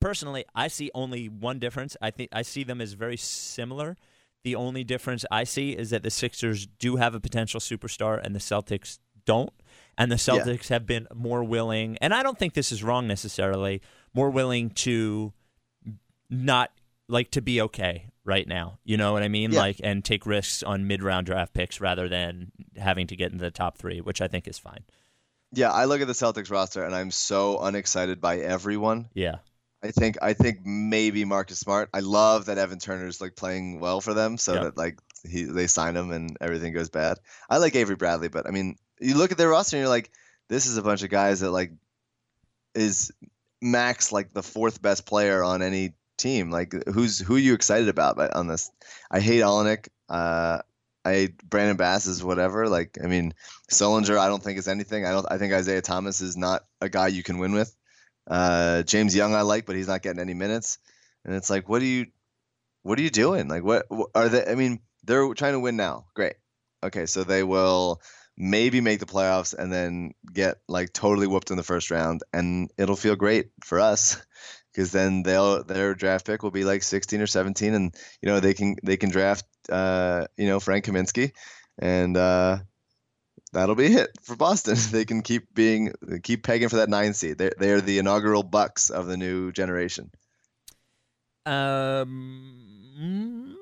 [0.00, 1.96] Personally, I see only one difference.
[2.00, 3.96] I think I see them as very similar.
[4.44, 8.34] The only difference I see is that the Sixers do have a potential superstar and
[8.34, 9.52] the Celtics don't.
[9.98, 10.42] And the Yeah.
[10.42, 13.82] Celtics have been more willing, and I don't think this is wrong necessarily,
[14.14, 15.34] more willing to
[16.30, 16.70] not
[17.08, 18.78] like to be okay right now.
[18.84, 19.52] You know what I mean?
[19.52, 19.60] Yeah.
[19.60, 23.44] Like and take risks on mid round draft picks rather than having to get into
[23.44, 24.84] the top three, which I think is fine.
[25.52, 29.08] Yeah, I look at the Celtics roster and I'm so unexcited by everyone.
[29.14, 29.36] Yeah.
[29.82, 31.88] I think I think maybe Marcus Smart.
[31.94, 34.62] I love that Evan Turner's like playing well for them, so Yeah.
[34.64, 34.98] that like
[35.28, 37.18] he they sign him and everything goes bad.
[37.48, 40.10] I like Avery Bradley, but I mean, you look at their roster and you're like,
[40.48, 41.72] this is a bunch of guys that like
[42.74, 43.10] is
[43.62, 46.50] max like the fourth best player on any team.
[46.50, 48.70] Like who's who are you excited about on this?
[49.10, 49.88] I hate Olynyk.
[50.10, 50.58] Uh,
[51.04, 52.68] I Brandon Bass is whatever.
[52.68, 53.34] Like I mean,
[53.70, 55.06] Sullinger I don't think is anything.
[55.06, 55.26] I don't.
[55.30, 57.74] I think Isaiah Thomas is not a guy you can win with.
[58.30, 60.78] Uh, James Young I like, but he's not getting any minutes.
[61.24, 62.06] And it's like, what are you,
[62.82, 63.48] what are you doing?
[63.48, 64.46] Like, what, what are they?
[64.46, 66.06] I mean, they're trying to win now.
[66.14, 66.34] Great.
[66.82, 68.00] Okay, so they will
[68.38, 72.70] maybe make the playoffs and then get like totally whooped in the first round, and
[72.78, 74.16] it'll feel great for us
[74.72, 78.40] because then they'll their draft pick will be like 16 or 17, and you know
[78.40, 81.32] they can they can draft uh, you know Frank Kaminsky,
[81.78, 82.58] and uh,
[83.52, 84.76] that'll be it for Boston.
[84.90, 85.92] they can keep being
[86.22, 87.38] keep pegging for that nine seed.
[87.38, 90.10] They're they're the inaugural Bucks of the new generation.
[91.46, 92.60] Um,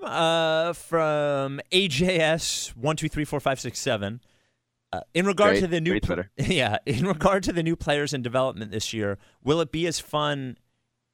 [0.04, 4.20] uh, from AJS one two three four five six seven.
[4.90, 8.14] Uh, in regard Great- to the new, pl- yeah, in regard to the new players
[8.14, 10.56] in development this year, will it be as fun?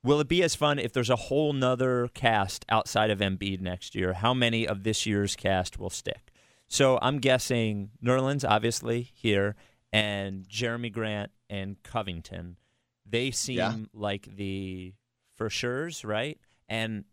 [0.04, 3.94] Will it be as fun if there's a whole nother cast outside of Embiid next
[3.94, 4.12] year?
[4.12, 6.30] How many of this year's cast will stick?
[6.68, 9.56] So I'm guessing Nerlens, obviously here,
[9.92, 12.58] and Jerami Grant and Covington.
[13.06, 13.74] They seem Yeah.
[13.94, 14.92] like the
[15.36, 16.38] for sure's, right?
[16.68, 17.04] And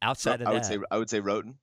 [0.00, 1.58] outside of I that, would say I would say Wroten.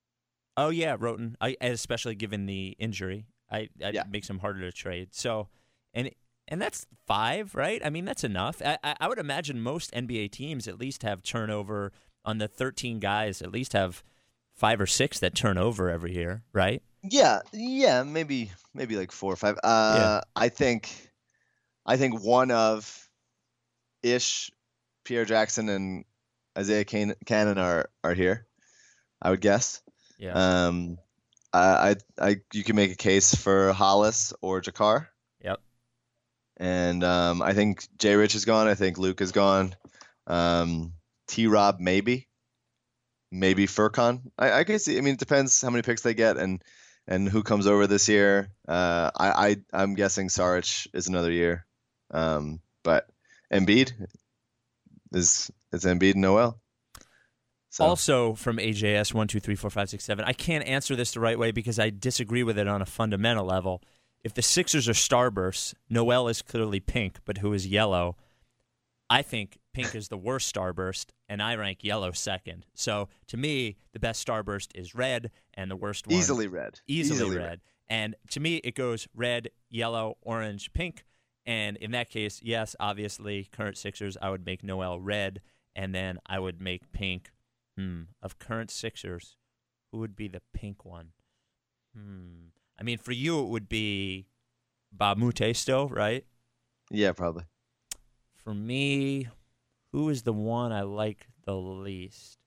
[0.58, 4.02] oh yeah, Wroten, I, especially given the injury, I, I Yeah.
[4.02, 5.14] it makes him harder to trade.
[5.14, 5.48] So,
[5.94, 6.10] and
[6.48, 7.82] and that's five, right?
[7.84, 8.62] I mean, that's enough.
[8.64, 11.92] I, I, would imagine most NBA teams at least have turnover
[12.24, 13.42] on the 13 guys.
[13.42, 14.04] At least have
[14.56, 16.82] five or six that turn over every year, right?
[17.04, 19.58] Yeah, yeah, maybe maybe like four or five.
[19.64, 21.12] Uh, I think,
[21.86, 23.10] I think one of
[24.02, 24.52] Ish,
[25.04, 26.06] Pierre Jackson, and
[26.58, 28.48] Isaiah Can- Cannon are are here.
[29.22, 29.82] I would guess.
[30.18, 30.34] Yeah.
[30.68, 30.98] Um,
[31.54, 35.08] I, I, I, you can make a case for Hollis or JaKarr.
[36.58, 38.68] And um, I think Jay Rich is gone.
[38.68, 39.76] I think Luc is gone.
[40.28, 40.94] Um,
[41.28, 42.28] T Rob maybe,
[43.32, 44.22] maybe Furkan.
[44.38, 44.98] I, I see.
[44.98, 46.64] I mean, it depends how many picks they get and
[47.08, 48.50] and who comes over this year.
[48.68, 51.66] Uh, I, I I'm guessing Saric is another year.
[52.12, 53.10] Um, but
[53.52, 53.92] Embiid
[55.12, 56.60] is is Embiid Noel.
[57.70, 60.26] So Also from AJS one two three four five six seven.
[60.26, 63.46] I can't answer this the right way because I disagree with it on a fundamental
[63.46, 63.82] level.
[64.26, 68.18] If the Sixers are starbursts, Noel is clearly pink, but who is yellow?
[69.08, 72.66] I think pink is the worst starburst, and I rank yellow second.
[72.74, 76.80] So to me, the best starburst is red, and the worst one is easily red.
[76.88, 77.62] easily, red.
[77.88, 81.06] And to me, it goes red, yellow, orange, pink.
[81.46, 85.40] And in that case, yes, obviously, current Sixers, I would make Noel red
[85.76, 87.30] and then I would make pink.
[87.78, 88.06] Hmm.
[88.24, 89.38] Of current Sixers,
[89.92, 91.10] who would be the pink one?
[91.96, 92.46] Hmm.
[92.80, 94.28] I mean, for you it would be
[95.54, 96.26] still, right?
[96.92, 97.44] Yeah, probably.
[98.36, 99.28] For me,
[99.92, 102.38] who is the one I like the least?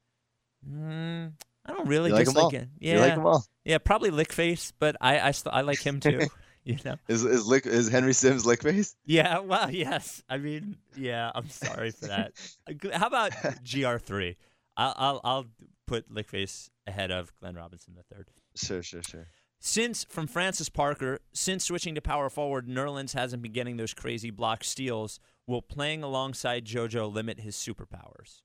[0.67, 1.27] Hmm.
[1.67, 2.51] I don't really You like just 'em all?
[2.51, 2.69] like.
[2.79, 3.45] Yeah, You like them all?
[3.65, 6.27] yeah, probably Lickface, but I I, st- I like him too.
[6.65, 6.97] you know.
[7.09, 8.97] Is is lick is Henry Sims lick face?
[9.05, 10.23] Yeah, well, yes.
[10.29, 11.31] I mean, yeah.
[11.35, 12.33] I'm sorry for that.
[12.95, 13.33] How about
[13.71, 14.37] GR three?
[14.77, 15.47] I'll, I'll I'll
[15.87, 18.29] put Lickface ahead of Glenn Robinson the third.
[18.55, 19.27] Sure, sure, sure.
[19.61, 24.31] Since from Francis Parker, since switching to power forward, Nerlens hasn't been getting those crazy
[24.31, 25.19] block steals.
[25.47, 28.43] Will playing alongside JoJo limit his superpowers?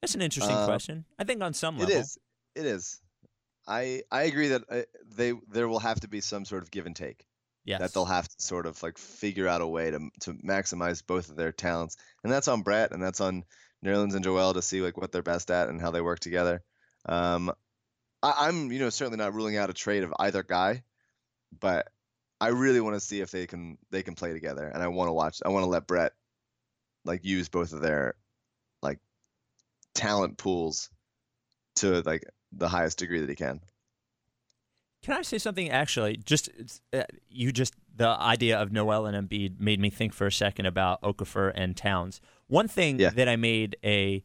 [0.00, 1.06] That's an interesting Uh, question.
[1.18, 2.18] I think on some level, it is.
[2.54, 3.00] It is.
[3.66, 6.86] I I agree that uh, they there will have to be some sort of give
[6.86, 7.26] and take.
[7.64, 7.80] Yes.
[7.80, 11.28] That they'll have to sort of like figure out a way to to maximize both
[11.28, 13.44] of their talents, and that's on Brett and that's on
[13.84, 16.62] Nerlens and Joel to see like what they're best at and how they work together.
[17.06, 17.52] Um,
[18.22, 20.82] I, I'm you know certainly not ruling out a trade of either guy,
[21.58, 21.88] but
[22.40, 25.08] I really want to see if they can they can play together, and I want
[25.08, 25.38] to watch.
[25.44, 26.12] I want to let Brett
[27.04, 28.14] like use both of their
[28.82, 28.98] like
[29.94, 30.90] talent pools
[31.76, 33.60] to like the highest degree that he can.
[35.02, 35.70] Can I say something?
[35.70, 36.50] Actually, just
[36.92, 40.66] uh, you just the idea of Noel and Embiid made me think for a second
[40.66, 42.20] about Okafor and Towns.
[42.48, 43.10] One thing Yeah.
[43.10, 44.22] that I made a,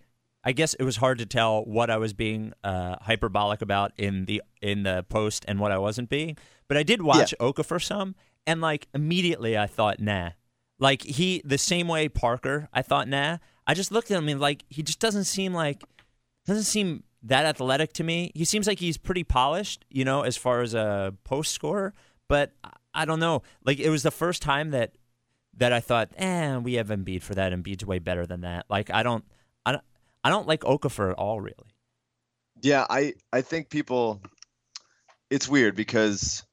[0.47, 4.25] I guess it was hard to tell what I was being uh, hyperbolic about in
[4.25, 6.37] the in the post and what I wasn't being.
[6.67, 8.15] But I did watch Okafor some,
[8.45, 10.31] and like immediately I thought, nah.
[10.79, 13.37] Like he the same way Parker, I thought, nah.
[13.65, 15.83] I just looked at him and like he just doesn't seem like
[16.45, 18.31] doesn't seem that athletic to me.
[18.35, 21.93] He seems like he's pretty polished, you know, as far as a post scorer.
[22.29, 23.41] But I- I don't know.
[23.65, 24.95] Like it was the first time that
[25.57, 27.51] that I thought, eh, we have Embiid for that.
[27.51, 28.65] Embiid's way better than that.
[28.69, 29.25] Like I don't,
[29.65, 29.83] I don't,
[30.25, 31.53] I don't like Okafor at all, really.
[32.63, 34.23] Yeah, I I think people
[35.29, 36.43] it's weird because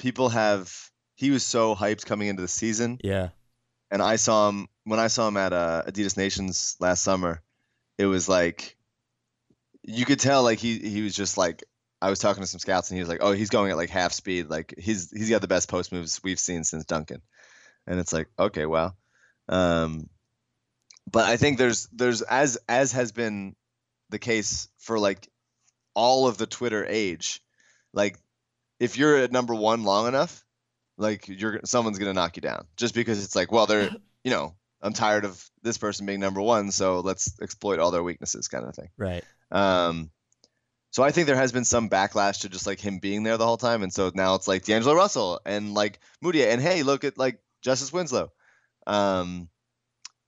[0.00, 0.74] people have
[1.14, 3.28] he was so hyped coming into the season Yeah,
[3.88, 7.40] and I saw him when I saw him at uh, Adidas Nations last summer.
[7.98, 8.76] It was like
[9.84, 11.62] you could tell like he he was just like
[12.02, 13.90] I was talking to some scouts and he was like, "Oh, he's going at like
[13.90, 14.48] half speed.
[14.48, 17.22] Like he's he's got the best post moves we've seen since Duncan."
[17.86, 18.96] And it's like, "Okay, well."
[19.48, 20.08] Um
[21.10, 23.54] but I think there's there's as as has been
[24.10, 25.28] the case for like
[25.94, 27.42] all of the Twitter age,
[27.92, 28.16] like
[28.78, 30.44] if you're at number 1 long enough,
[30.96, 33.90] like you're someone's going to knock you down just because it's like, well, they're,
[34.24, 38.02] you know, I'm tired of this person being number 1, so let's exploit all their
[38.02, 38.88] weaknesses kind of thing.
[38.96, 39.24] right.
[39.50, 40.10] Um,
[40.92, 43.46] so I think there has been some backlash to just like him being there the
[43.46, 47.04] whole time, and so now it's like D'Angelo Russell and like Mudiay, and hey, look
[47.04, 48.32] at like Justice Winslow.
[48.86, 49.48] Um,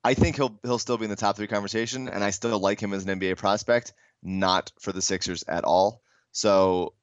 [0.05, 2.80] I think he'll he'll still be in the top three conversation, and I still like
[2.80, 3.92] him as an NBA prospect,
[4.22, 6.03] not for the Sixers at all.
[6.32, 6.94] So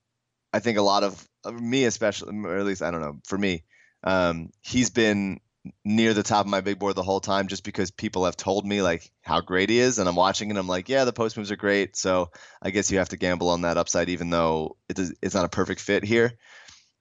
[0.52, 3.64] I think a lot of me, especially, or at least I don't know, for me,
[4.04, 5.40] um, he's been
[5.84, 8.66] near the top of my big board the whole time just because people have told
[8.66, 11.38] me like how great he is and I'm watching and I'm like, yeah, the post
[11.38, 11.96] moves are great.
[11.96, 12.32] So
[12.62, 15.46] I guess you have to gamble on that upside even though it is, it's not
[15.46, 16.34] a perfect fit here.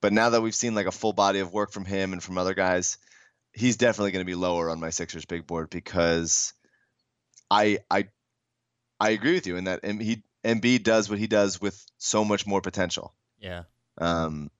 [0.00, 2.38] But now that we've seen like a full body of work from him and from
[2.38, 2.98] other guys,
[3.58, 6.54] he's definitely going to be lower on my Sixers big board because
[7.50, 8.08] I I
[9.00, 12.24] I agree with you in that M- he Embiid does what he does with so
[12.24, 13.14] much more potential.
[13.38, 13.64] Yeah.
[14.00, 14.50] Um,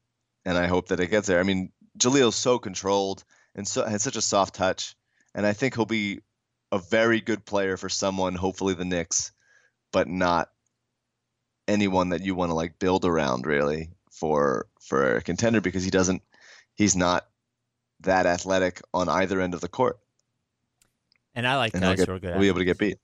[0.44, 1.40] and I hope that it gets there.
[1.40, 3.24] I mean, Jahlil's so controlled
[3.55, 4.96] and so has such a soft touch,
[5.34, 6.20] and I think he'll be
[6.72, 9.32] a very good player for someone, hopefully the Knicks,
[9.92, 10.51] but not
[11.66, 15.90] anyone that you want to like build around really for for a contender because he
[15.90, 16.22] doesn't
[16.74, 17.28] he's not
[18.01, 19.99] that athletic on either end of the court,
[21.34, 22.32] And I like and guys get, who are good.
[22.32, 22.99] he'll be able to get beat.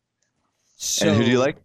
[0.77, 1.57] So, and who do you like?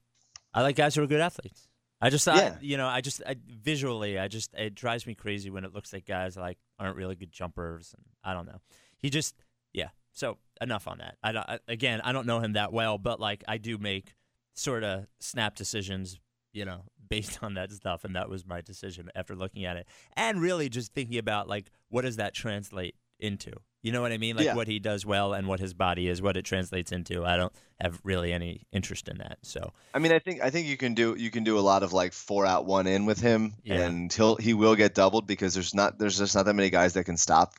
[0.53, 1.67] I like guys who are good athletes.
[2.01, 2.55] I just, I, Yeah.
[2.61, 5.91] you know, I just I, visually, I just it drives me crazy when it looks
[5.91, 8.61] like guys like aren't really good jumpers, and I don't know.
[8.97, 9.35] He just,
[9.73, 9.89] yeah.
[10.11, 11.17] So enough on that.
[11.21, 14.15] I, don't, I again, I don't know him that well, but like I do make
[14.53, 16.19] sort of snap decisions,
[16.53, 19.87] you know, based on that stuff, and that was my decision after looking at it,
[20.15, 23.51] and really just thinking about like what does that translate into.
[23.81, 24.35] You know what I mean?
[24.35, 24.55] Like Yeah.
[24.55, 27.25] what he does well and what his body is, what it translates into.
[27.25, 29.37] I don't have really any interest in that.
[29.43, 31.81] So I mean, I think I think you can do you can do a lot
[31.83, 33.81] of like four out one in with him, Yeah.
[33.81, 36.93] and he'll he will get doubled because there's not there's just not that many guys
[36.93, 37.53] that can stop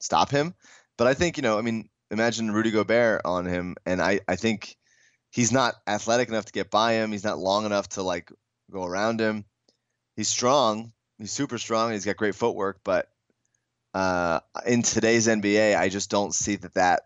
[0.00, 0.54] stop him.
[0.98, 4.36] But I think you know, I mean, imagine Rudy Gobert on him, and I I
[4.36, 4.76] think
[5.30, 7.12] he's not athletic enough to get by him.
[7.12, 8.32] He's not long enough to like
[8.70, 9.44] go around him.
[10.16, 10.92] He's strong.
[11.18, 11.92] He's super strong.
[11.92, 13.09] He's got great footwork, but
[13.94, 17.02] uh, in today's NBA, I just don't see that that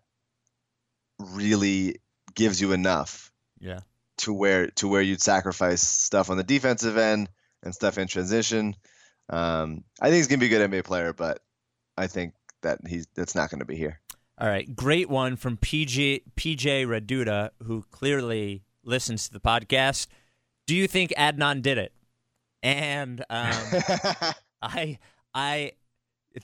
[1.19, 2.01] really
[2.35, 3.31] gives you enough
[3.61, 3.81] Yeah.
[4.19, 7.29] to where to where you'd sacrifice stuff on the defensive end
[7.63, 8.75] and stuff in transition.
[9.31, 11.41] Um, I think he's gonna be a good NBA player, but
[11.97, 14.01] I think that he's that's not gonna be here.
[14.39, 20.09] All right, great one from PJ PJ Raduda, who clearly listens to the podcast.
[20.67, 21.93] Do you think Adnan did it?
[22.63, 23.53] And um,
[24.63, 24.99] I
[25.35, 25.73] I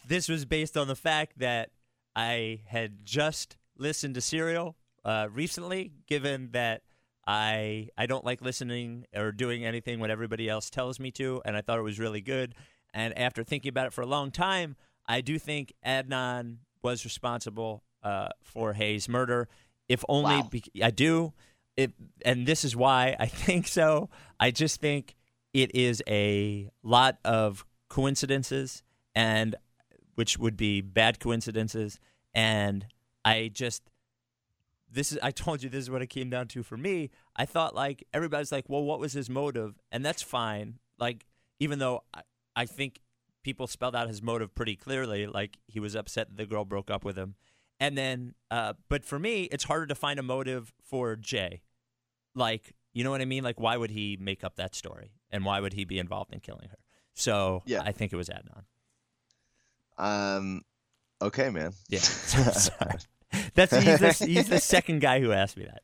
[0.07, 1.70] this was based on the fact that
[2.14, 6.82] I had just listened to Serial uh, recently, given that
[7.26, 11.57] I I don't like listening or doing anything when everybody else tells me to, and
[11.57, 12.55] I thought it was really good.
[12.93, 14.76] And after thinking about it for a long time,
[15.07, 19.49] I do think Adnan was responsible uh, for Hae's murder.
[19.88, 20.49] If only Wow.
[20.51, 21.32] be- I do,
[21.76, 21.93] it,
[22.24, 24.09] and this is why I think so.
[24.38, 25.14] I just think
[25.53, 28.82] it is a lot of coincidences,
[29.14, 29.55] and
[30.21, 31.99] which would be bad coincidences.
[32.35, 32.85] And
[33.25, 33.83] I just
[34.93, 37.09] this is I told you this is what it came down to for me.
[37.35, 39.81] I thought like everybody's like, well, what was his motive?
[39.91, 40.79] And that's fine.
[40.99, 41.25] Like
[41.59, 42.21] even though I,
[42.55, 43.01] I think
[43.43, 46.91] people spelled out his motive pretty clearly, like he was upset that the girl broke
[46.91, 47.35] up with him.
[47.83, 51.62] And then, uh, but for me, it's harder to find a motive for Jay.
[52.35, 53.43] Like, you know what I mean?
[53.43, 55.12] Like, why would he make up that story?
[55.31, 56.79] And why would he be involved in killing her?
[57.14, 57.81] So Yeah.
[57.83, 58.64] I think it was Adnan.
[60.01, 60.63] Um,
[61.23, 61.73] okay, man.
[61.89, 61.99] Yeah.
[62.03, 62.97] Sorry.
[63.55, 65.83] That's he's the, he's the second guy who asked me that.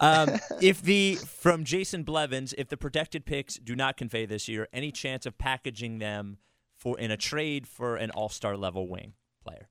[0.00, 4.68] Um, if the from Jason Blevins, if the protected picks do not convey this year,
[4.72, 6.38] any chance of packaging them
[6.76, 9.68] for in a trade for an All Star level wing player?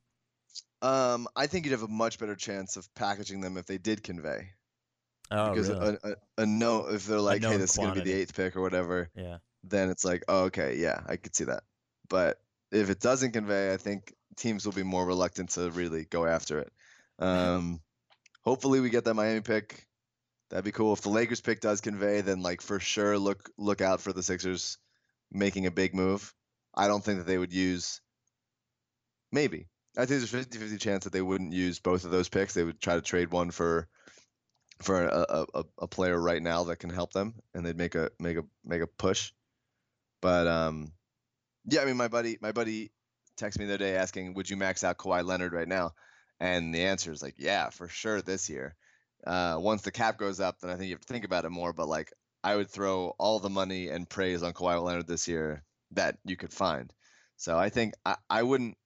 [0.82, 4.04] Um, I think you'd have a much better chance of packaging them if they did
[4.04, 4.50] convey.
[5.30, 5.98] Oh, because really?
[6.04, 8.56] a, a, a no, if they're like, hey, this is gonna be the eighth pick
[8.56, 9.38] or whatever, yeah.
[9.64, 11.64] then it's like, oh, okay, yeah, I could see that.
[12.10, 12.40] But
[12.72, 16.60] if it doesn't convey, I think teams will be more reluctant to really go after
[16.60, 16.72] it.
[17.20, 17.82] Um,
[18.44, 19.86] hopefully we get that Miami pick.
[20.50, 20.94] That'd be cool.
[20.94, 24.24] If the Lakers pick does convey, then like for sure look look out for the
[24.24, 24.78] Sixers
[25.32, 26.34] making a big move.
[26.74, 28.02] I don't think that they would use
[29.32, 29.68] maybe.
[29.98, 32.54] I think there's a 50-50 chance that they wouldn't use both of those picks.
[32.54, 33.88] They would try to trade one for
[34.82, 38.10] for a, a, a- player right now that can help them and they'd make a
[38.20, 39.32] make a make a push.
[40.22, 40.94] But um
[41.66, 42.92] yeah, I mean my buddy my buddy
[43.38, 45.92] texted me the other day asking, would you max out Kawhi Leonard right now?
[46.40, 48.76] And the answer is like, yeah, for sure this year.
[49.26, 51.50] Uh, once the cap goes up, then I think you have to think about it
[51.52, 51.74] more.
[51.74, 52.12] But like,
[52.44, 56.36] I would throw all the money and praise on Kawhi Leonard this year that you
[56.36, 56.92] could find.
[57.38, 58.78] So I think I, I wouldn't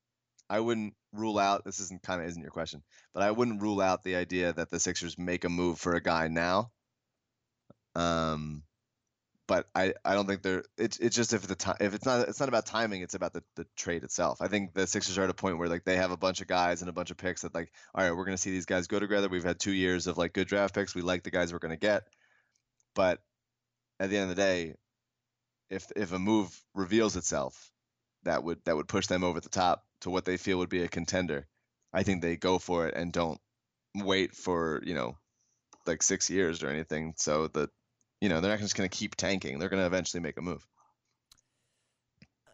[0.50, 3.82] I wouldn't rule out this isn't kind of isn't your question, but I wouldn't rule
[3.82, 6.72] out the idea that the Sixers make a move for a guy now.
[7.96, 8.64] Um,
[9.48, 12.28] but I, I don't think they're it's it's just if the time if it's not
[12.28, 14.42] it's not about timing it's about the, the trade itself.
[14.42, 16.48] I think the Sixers are at a point where like they have a bunch of
[16.48, 18.88] guys and a bunch of picks that like all right we're gonna see these guys
[18.88, 19.30] go together.
[19.30, 20.96] We've had two years of like good draft picks.
[20.96, 22.04] We like the guys we're gonna get,
[22.96, 23.22] but
[24.00, 24.76] at the end of the day,
[25.70, 27.72] if if a move reveals itself
[28.24, 30.84] that would that would push them over the top to what they feel would be
[30.84, 31.48] a contender,
[31.94, 33.40] I think they go for it and don't
[33.96, 35.18] wait for you know
[35.86, 37.14] like six years or anything.
[37.18, 37.70] So that
[38.22, 39.60] you know they're not just going to keep tanking.
[39.60, 40.66] They're going to eventually make a move.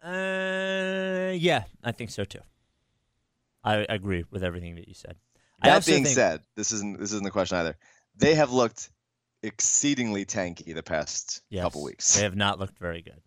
[0.03, 2.39] Uh, yeah, I think so too.
[3.63, 5.15] I agree with everything that you said.
[5.61, 7.77] I That being think- said, this isn't this isn't the question either.
[8.15, 8.89] They have looked
[9.43, 12.15] exceedingly tanky the past yes, couple weeks.
[12.15, 13.21] they have not looked very good.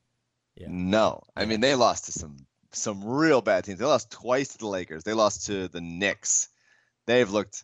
[0.56, 0.66] yeah.
[0.68, 2.36] No, I mean they lost to some
[2.72, 3.78] some real bad teams.
[3.78, 5.04] They lost twice to the Lakers.
[5.04, 6.48] They lost to the Knicks.
[7.06, 7.62] They've looked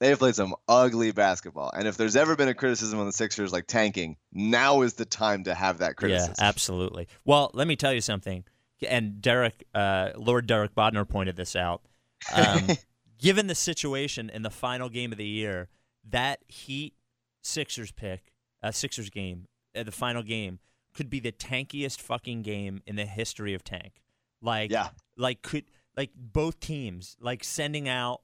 [0.00, 1.70] they've played some ugly basketball.
[1.74, 5.04] And if there's ever been a criticism on the Sixers like tanking, now is the
[5.04, 6.34] time to have that criticism.
[6.38, 7.08] Yeah, absolutely.
[7.24, 8.44] Well, let me tell you something.
[8.86, 11.82] And Derek, uh, Lord Derek Bodner pointed this out.
[12.34, 12.68] Um,
[13.18, 15.68] given the situation in the final game of the year,
[16.10, 16.94] that Heat
[17.42, 18.32] Sixers pick,
[18.62, 20.58] uh, Sixers game, uh, the final game,
[20.94, 24.02] could be the tankiest fucking game in the history of tank.
[24.42, 24.90] Like, Yeah.
[25.16, 25.64] like could
[25.96, 28.20] like both teams like sending out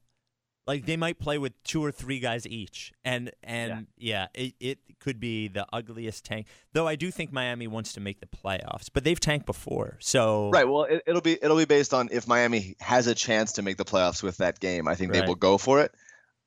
[0.66, 4.78] like they might play with two or three guys each and and yeah, it, it
[5.00, 8.88] could be the ugliest tank though i do think miami wants to make the playoffs
[8.92, 10.68] but they've tanked before so Right.
[10.68, 13.76] Well, it, it'll be it'll be based on if Miami has a chance to make
[13.78, 14.86] the playoffs with that game.
[14.86, 15.92] I think they will go for it,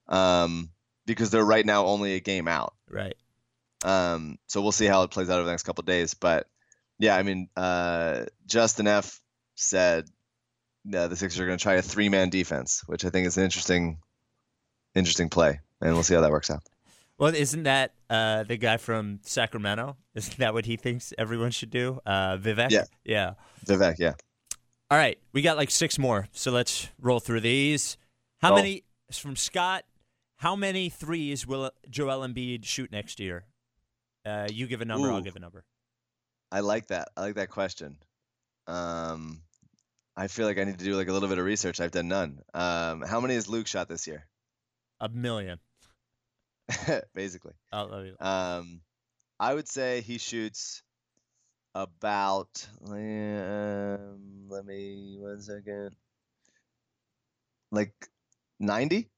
[0.07, 0.69] um,
[1.05, 2.73] because they're right now only a game out.
[2.89, 3.15] right
[3.83, 6.13] Um, so we'll see how it plays out over the next couple of days.
[6.13, 6.47] But
[6.99, 9.19] yeah, I mean, uh, Justin F
[9.55, 10.05] said
[10.93, 13.43] uh, the Sixers are going to try a three-man defense, which I think is an
[13.43, 13.97] interesting,
[14.95, 16.63] interesting play, and we'll see how that works out.
[17.17, 21.69] well isn't that uh the guy from sacramento isn't that what he thinks everyone should
[21.71, 22.85] do uh vivek Yeah.
[23.03, 23.33] yeah
[23.65, 24.13] Vivek, yeah.
[24.91, 27.97] all right we got like six more so let's roll through these
[28.41, 28.57] how Roll.
[28.59, 29.83] many from scott
[30.37, 33.45] How many threes will Joel Embiid shoot next year?
[34.25, 35.63] Uh, you give a number, I'll give a number.
[36.51, 37.07] I like that.
[37.15, 37.97] I like that question.
[38.67, 39.41] Um,
[40.17, 41.79] I feel like I need to do like a little bit of research.
[41.79, 42.39] I've done none.
[42.53, 44.25] Um, how many has Luc shot this year?
[44.99, 45.59] A million.
[47.13, 47.53] Basically.
[47.71, 48.81] I'll, let me- Um,
[49.39, 50.81] I would say he shoots
[51.73, 52.67] about.
[52.89, 55.91] Um, let me one second.
[57.71, 57.93] Like
[58.59, 59.09] ninety?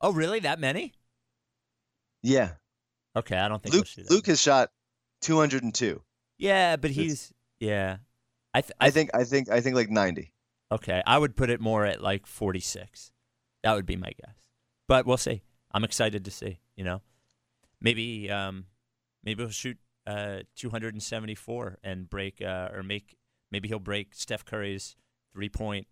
[0.00, 0.40] oh, really?
[0.40, 0.92] That many?
[2.22, 2.52] Yeah.
[3.16, 4.14] Okay, I don't think Luc he'll shoot that.
[4.14, 4.70] Luc has shot
[5.20, 6.02] two hundred and two.
[6.38, 7.96] Yeah, but It's- he's yeah.
[8.54, 10.32] I th- I, I think I think I think like ninety.
[10.72, 11.02] okay.
[11.06, 13.10] I would put it more at like forty six.
[13.62, 14.36] That would be my guess.
[14.90, 15.42] But we'll see.
[15.70, 16.58] I'm excited to see.
[16.74, 17.00] You know,
[17.80, 18.64] maybe um,
[19.22, 23.16] maybe he'll shoot uh 274 and break uh, or make.
[23.52, 24.96] Maybe he'll break Steph Curry's
[25.32, 25.86] three point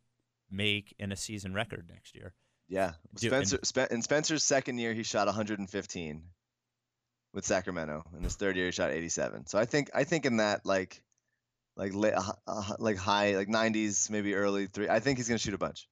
[0.51, 2.35] make in a season record next year.
[2.69, 2.95] Yeah.
[3.13, 6.23] And- Spencer Spe- in Spencer's second year he shot 115
[7.33, 8.03] with Sacramento.
[8.17, 9.47] In his third year he shot 87.
[9.47, 11.05] So I think I think in that like
[11.77, 15.45] like la- uh, like high like 90s maybe early 3 I think he's going to
[15.45, 15.87] shoot a bunch.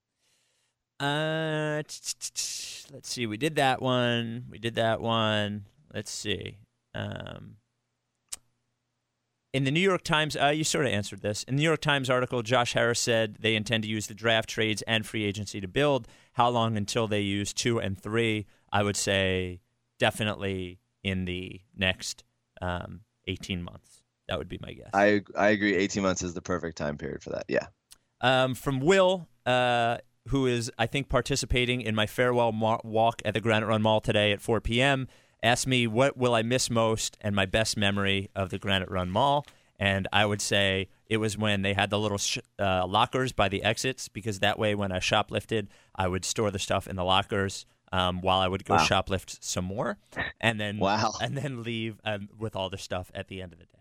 [0.99, 1.81] Uh,
[2.91, 3.25] let's see.
[3.25, 4.45] We did that one.
[4.49, 5.65] We did that one.
[5.93, 6.57] Let's see.
[6.95, 7.57] Um,
[9.53, 11.43] in the New York Times, uh, you sort of answered this.
[11.43, 14.49] In the New York Times article, Josh Harris said they intend to use the draft
[14.49, 16.07] trades and free agency to build.
[16.33, 18.45] How long until they use two and three?
[18.71, 19.61] I would say
[19.99, 22.23] definitely in the next
[22.61, 24.03] um, 18 months.
[24.27, 24.89] That would be my guess.
[24.93, 27.45] I I agree 18 months is the perfect time period for that.
[27.47, 27.67] Yeah.
[28.19, 29.99] Um, from Will, uh,
[30.29, 32.51] who is, I think, participating in my farewell
[32.83, 35.07] walk at the Granite Run Mall today at 4 p.m.,
[35.43, 39.09] asked me what will I miss most and my best memory of the Granite Run
[39.11, 39.45] Mall.
[39.79, 43.47] And I would say it was when they had the little sh- uh, lockers by
[43.47, 47.03] the exits, because that way, when I shoplifted, I would store the stuff in the
[47.03, 48.79] lockers um, while I would go Wow.
[48.81, 49.97] shoplift some more,
[50.41, 51.13] and then Wow.
[51.21, 53.76] and then leave um, with all the stuff at the end of the day.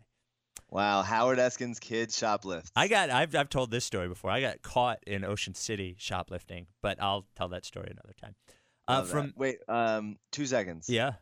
[0.68, 2.70] Wow, Howard Eskin's kid shoplifts.
[2.74, 4.30] I got I've I've told this story before.
[4.30, 8.34] I got caught in Ocean City shoplifting, but I'll tell that story another time.
[8.88, 9.12] Uh, Love that.
[9.12, 10.88] from Wait, um 2 seconds.
[10.88, 11.14] yeah,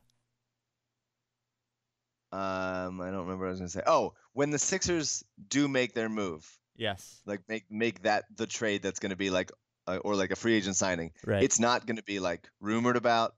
[2.32, 3.82] Um I don't remember what I was going to say.
[3.86, 8.82] Oh, when the Sixers do make their move, yes, like make make that the trade
[8.82, 9.52] that's going to be like
[9.86, 11.12] uh, or like a free agent signing.
[11.26, 13.34] right, It's not going to be like rumored about.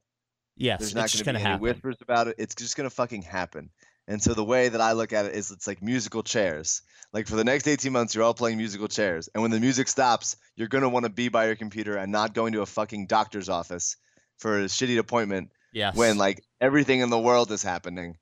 [0.57, 1.63] yes, There's not it's just going gonna to be any happen.
[1.63, 2.37] whispers about it.
[2.39, 3.71] It's just going to fucking happen.
[4.09, 6.83] And so the way that I look at it is it's like musical chairs.
[7.13, 9.29] Like for the next 18 months, you're all playing musical chairs.
[9.35, 12.13] And when the music stops, you're going to want to be by your computer and
[12.13, 13.97] not going to a fucking doctor's office
[14.39, 18.17] for a shitty appointment Yes, when like everything in the world is happening.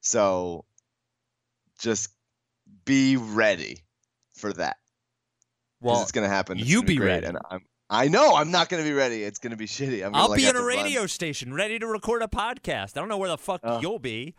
[0.00, 0.64] So
[1.80, 2.10] just
[2.84, 3.78] be ready
[4.36, 4.76] for that.
[5.80, 6.58] well, it's going to happen.
[6.58, 7.26] It's you gonna be ready.
[7.26, 9.22] And I'm I know I'm not going to be ready.
[9.22, 10.04] It's going to be shitty.
[10.04, 12.96] I'm gonna, I'll like, be in a radio station ready to record a podcast.
[12.96, 13.80] I don't know where the fuck Oh.
[13.80, 14.34] you'll be.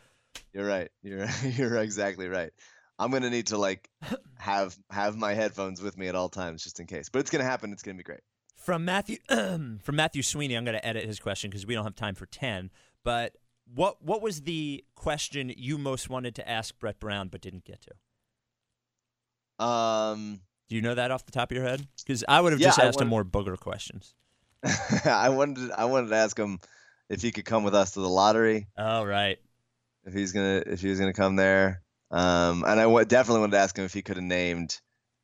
[0.54, 0.90] You're right.
[1.04, 2.52] You're you're exactly right.
[3.00, 3.90] I'm gonna need to like
[4.38, 7.10] have have my headphones with me at all times just in case.
[7.10, 7.72] But it's gonna happen.
[7.72, 8.22] It's gonna be great.
[8.56, 11.96] From Matthew from Matthew Sweeney, I'm going to edit his question because we don't have
[11.96, 12.72] time for ten.
[13.04, 13.38] But
[13.74, 17.82] what what was the question you most wanted to ask Brett Brown but didn't get
[17.82, 17.92] to?
[19.64, 21.88] Um, Do you know that off the top of your head?
[22.06, 24.16] Because I would have Yeah, just asked him more booger questions.
[25.06, 26.60] I wanted I wanted to ask him
[27.10, 28.68] if he could come with us to the lottery.
[28.78, 29.38] Oh right.
[30.08, 31.82] If he's gonna if he was gonna come there.
[32.10, 34.80] Um, and I w- definitely wanted to ask him if he could have named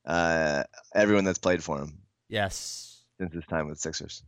[0.05, 0.63] uh
[0.93, 3.03] everyone that's played for him Yes.
[3.17, 4.21] since his time with Sixers.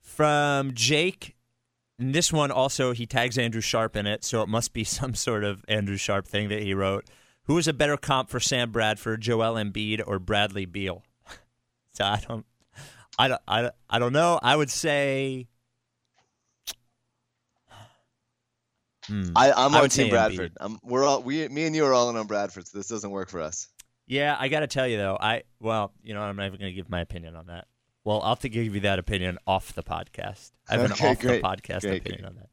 [0.00, 1.36] From Jake.
[1.98, 5.14] And this one also he tags Andrew Sharp in it, so it must be some
[5.14, 7.04] sort of Andrew Sharp thing that he wrote.
[7.44, 11.04] Who is a better comp for Sam Bradford, Joel Embiid, or Bradley Beal?
[11.92, 12.44] so I don't,
[13.18, 14.40] I don't, I don't, I don't know.
[14.42, 15.46] I would say.
[19.06, 19.30] Hmm.
[19.36, 20.52] I, I'm on Team Bradford.
[20.60, 23.10] I'm, we're all we me and you are all in on Bradford, so this doesn't
[23.10, 23.68] work for us.
[24.06, 26.70] Yeah, I got to tell you though, I well, you know, I'm not even going
[26.72, 27.66] to give my opinion on that.
[28.04, 30.52] Well, I'll have to give you that opinion off the podcast.
[30.68, 32.28] I have Okay, an off great, the podcast great, opinion great.
[32.28, 32.48] on that.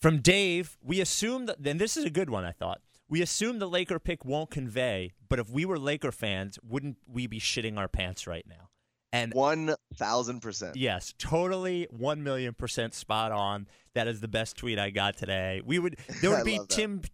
[0.00, 2.80] From Dave, we assume that, and this is a good one, I thought.
[3.08, 7.26] We assume the Laker pick won't convey, but if we were Laker fans, wouldn't we
[7.26, 8.70] be shitting our pants right now?
[9.12, 10.76] And One thousand percent.
[10.76, 13.66] yes, totally 1 million percent spot on.
[13.94, 15.60] That is the best tweet I got today.
[15.64, 16.68] We would, there would be that.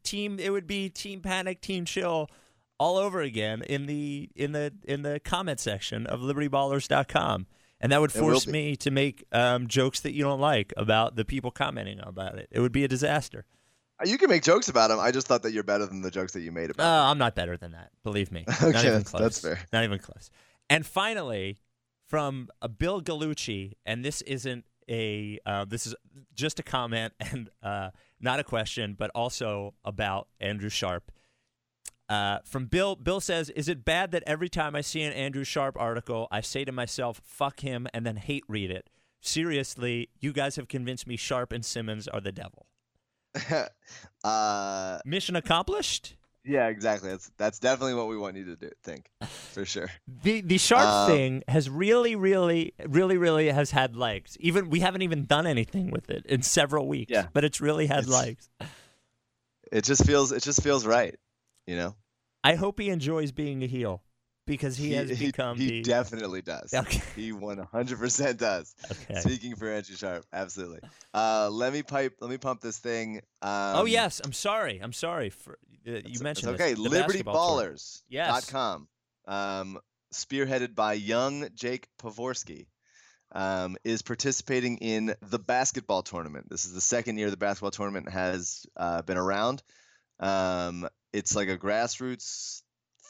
[0.04, 2.28] Team, it would be Team Panic, Team Chill
[2.78, 7.46] all over again in the in the in the comment section of libertyballers.com
[7.80, 11.24] and that would force me to make um, jokes that you don't like about the
[11.24, 13.44] people commenting about it it would be a disaster
[14.04, 15.00] You can make jokes about him.
[15.00, 17.10] I just thought that you're better than the jokes that you made uh, about.
[17.10, 19.58] i'm not better than that believe me not Okay, even that's- close that's fair.
[19.72, 20.30] not even close
[20.70, 21.58] and finally
[22.08, 25.94] from a bill galucci and this isn't a uh, this is
[26.34, 27.90] just a comment and uh,
[28.20, 31.12] not a question, but also about Andrew Sharp.
[32.08, 35.44] Uh, from Bill, Bill says, "Is it bad that every time I see an Andrew
[35.44, 38.88] Sharp article, I say to myself, "Fuck him," and then hate read it?
[39.20, 42.66] Seriously, you guys have convinced me Sharp and Simmons are the devil.
[44.24, 46.16] uh, Mission accomplished.
[46.44, 47.10] yeah, exactly.
[47.10, 48.70] That's that's definitely what we want you to do.
[48.82, 49.10] Think
[49.58, 49.90] for sure.
[50.22, 54.36] The the Sharp Um, thing has really, really, really, really has had legs.
[54.38, 57.26] Even we haven't even done anything with it in several weeks, Yeah.
[57.32, 58.48] but it's really had It's- legs.
[59.72, 61.16] It just feels it just feels right.
[61.66, 61.96] You know,
[62.44, 64.02] I hope he enjoys being a heel
[64.46, 65.82] because he, has become he the.
[65.82, 66.72] definitely does.
[66.72, 67.02] Okay.
[67.16, 68.74] He 100% does.
[68.90, 69.20] Okay.
[69.20, 70.80] Speaking for Andrew Sharp, absolutely.
[71.12, 72.14] Uh, let me pipe.
[72.20, 73.16] Let me pump this thing.
[73.42, 74.78] Um, oh yes, I'm sorry.
[74.78, 76.74] I'm sorry for uh, you mentioned okay.
[76.74, 77.76] this, the basketball tournament.
[77.76, 78.02] LibertyBallers.
[78.08, 78.50] Yes.
[79.28, 79.78] Um,
[80.12, 82.66] spearheaded by young Jake Pavorsky,
[83.32, 86.48] um, is participating in the basketball tournament.
[86.48, 89.62] This is the second year the basketball tournament has uh, been around.
[90.18, 92.62] Um, it's like a grassroots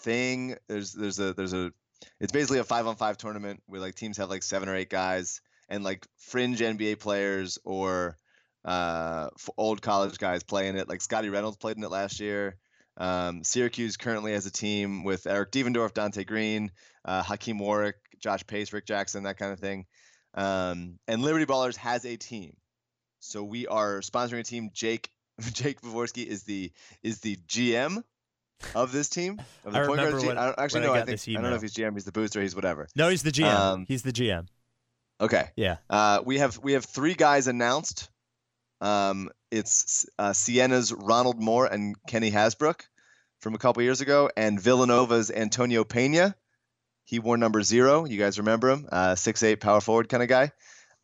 [0.02, 0.56] thing.
[0.68, 1.72] There's there's a there's a
[2.20, 4.90] it's basically a five on five tournament where like teams have like seven or eight
[4.90, 8.16] guys and like fringe NBA players or
[8.64, 10.88] uh, old college guys playing it.
[10.88, 12.56] Like Scottie Reynolds played in it last year.
[12.98, 16.72] Um, Syracuse currently has a team with Eric Devendorf, Donte Greene,
[17.04, 19.86] uh, Hakim Warrick, Josh Pace, Rick Jackson, that kind of thing.
[20.34, 22.56] Um, and Liberty Ballers has a team.
[23.20, 24.70] So we are sponsoring a team.
[24.72, 25.10] Jake
[25.52, 26.72] Jake Pavorsky is the
[27.02, 28.02] is the GM
[28.74, 29.40] of this team.
[29.64, 31.50] Of the I point remember I don't, actually I no, I, got think I don't
[31.50, 31.94] know if he's GM.
[31.94, 32.40] He's the booster.
[32.40, 32.88] He's whatever.
[32.96, 33.54] No, he's the GM.
[33.54, 34.46] Um, he's the GM.
[35.20, 35.48] Okay.
[35.56, 35.78] Yeah.
[35.88, 38.10] Uh, we have we have three guys announced.
[38.80, 42.82] Um, it's uh, Siena's Ronald Moore and Kenny Hasbrouck
[43.40, 46.34] from a couple years ago, and Villanova's Antonio Pena.
[47.04, 48.04] He wore number zero.
[48.04, 48.88] You guys remember him?
[48.90, 50.52] Uh, six eight power forward kind of guy.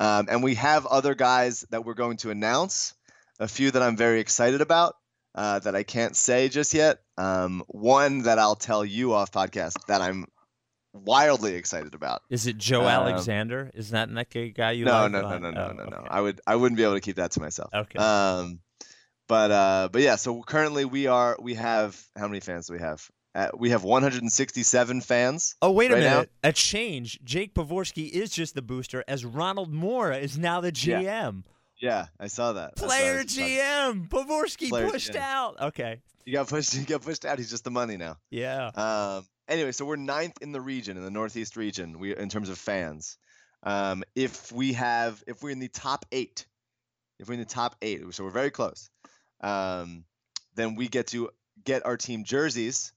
[0.00, 2.94] Um, and we have other guys that we're going to announce.
[3.40, 4.96] A few that I'm very excited about
[5.34, 7.00] uh, that I can't say just yet.
[7.16, 10.26] Um, one that I'll tell you off podcast that I'm
[10.94, 12.22] wildly excited about.
[12.30, 13.70] Is it Joe um, Alexander?
[13.74, 15.12] Is that that guy you no, like?
[15.12, 15.96] no, no, Uh, no, no, oh, no, no.
[15.98, 16.06] okay.
[16.08, 17.70] I would, I wouldn't be able to keep that to myself.
[17.74, 17.98] Okay.
[17.98, 18.60] Um,
[19.28, 20.16] but uh, but yeah.
[20.16, 23.06] So currently we are, we have how many fans do we have?
[23.34, 25.56] Uh, we have 167 fans.
[25.60, 26.30] Oh wait a right now- minute!
[26.44, 27.18] A change.
[27.24, 31.42] Jake Pavorsky is just the booster, as Ronald Moore is now the GM.
[31.80, 32.76] Yeah, I saw that.
[32.76, 34.08] That's what I Player talking- GM.
[34.08, 35.16] Pavorsky pushed GM.
[35.20, 35.60] out.
[35.60, 36.00] Okay.
[36.24, 36.74] You got pushed.
[36.78, 37.38] You got pushed out.
[37.38, 38.16] He's just the money now.
[38.30, 38.66] Yeah.
[38.68, 42.48] Um, anyway, so we're ninth in the region, in the Northeast region, we in terms
[42.48, 43.18] of fans.
[43.62, 46.46] Um, if we have, if we're in the top eight,
[47.18, 48.90] if we're in the top eight, so we're very close.
[49.40, 50.04] Um,
[50.54, 51.30] then we get to
[51.64, 52.92] get our team jerseys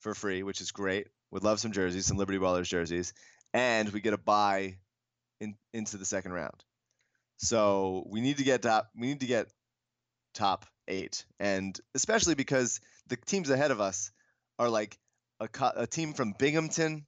[0.00, 1.08] for free, which is great.
[1.30, 3.14] Would love some jerseys, some Liberty Ballers jerseys,
[3.52, 4.76] and we get a buy
[5.40, 6.64] in into the second round.
[7.38, 8.90] So we need to get top.
[8.96, 9.48] We need to get
[10.34, 14.12] top eight, and especially because the teams ahead of us
[14.58, 14.98] are like
[15.42, 17.04] a, co- a team from Binghamton,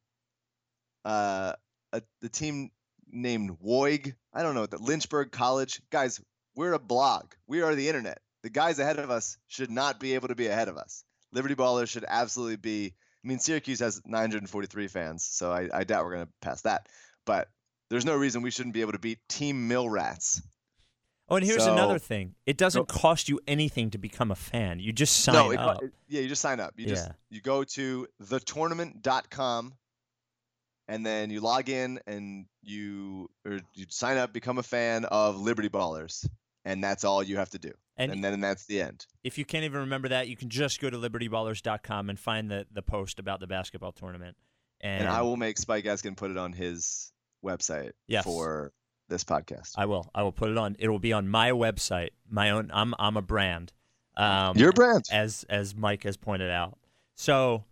[1.05, 1.53] uh,
[1.93, 2.71] a, the team
[3.11, 4.15] named Woig.
[4.33, 6.21] I don't know the Lynchburg College guys.
[6.57, 7.33] We're a blog.
[7.47, 8.19] We are the internet.
[8.43, 11.05] The guys ahead of us should not be able to be ahead of us.
[11.33, 12.95] Liberty Ballers should absolutely be.
[13.25, 16.89] I mean, Syracuse has 943 fans, so I, I doubt we're gonna pass that.
[17.25, 17.49] But
[17.89, 20.43] there's no reason we shouldn't be able to beat Team Mill Rats.
[21.29, 22.35] Oh, and here's So- another thing.
[22.45, 22.89] It doesn't Nope.
[22.89, 24.79] cost you anything to become a fan.
[24.79, 25.83] You just sign no, it, up.
[25.83, 26.75] it- yeah, you just sign up.
[26.77, 27.13] You just Yeah.
[27.31, 29.75] you go to thetournament.com
[30.89, 35.41] and then you log in and you or you sign up, become a fan of
[35.41, 36.29] Liberty Ballers,
[36.65, 37.73] and that's all you have to do.
[37.97, 39.07] And- And, then that's the end.
[39.23, 42.67] if you can't even remember that, you can just go to libertyballers.com and find the,
[42.73, 44.37] the post about the basketball tournament.
[44.81, 47.13] And, And, I will make Spike Eskin put it on his
[47.45, 48.25] website Yes.
[48.25, 48.73] for
[49.09, 49.73] this podcast.
[49.77, 50.11] I will.
[50.15, 50.77] I will put it on.
[50.79, 52.11] It will be on my website.
[52.29, 52.71] My own.
[52.73, 52.95] I'm.
[52.99, 53.73] I'm a brand.
[54.17, 55.05] Um, Your brand.
[55.11, 56.79] as as Mike has pointed out.
[57.17, 57.65] So,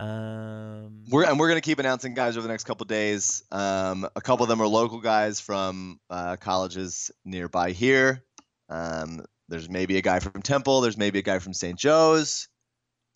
[0.00, 3.42] um, We're and we're gonna keep announcing guys over the next couple days.
[3.52, 8.24] Um, a couple of them are local guys from uh, colleges nearby here.
[8.68, 10.80] Um, there's maybe a guy from Temple.
[10.80, 11.78] There's maybe a guy from St.
[11.78, 12.48] Joe's.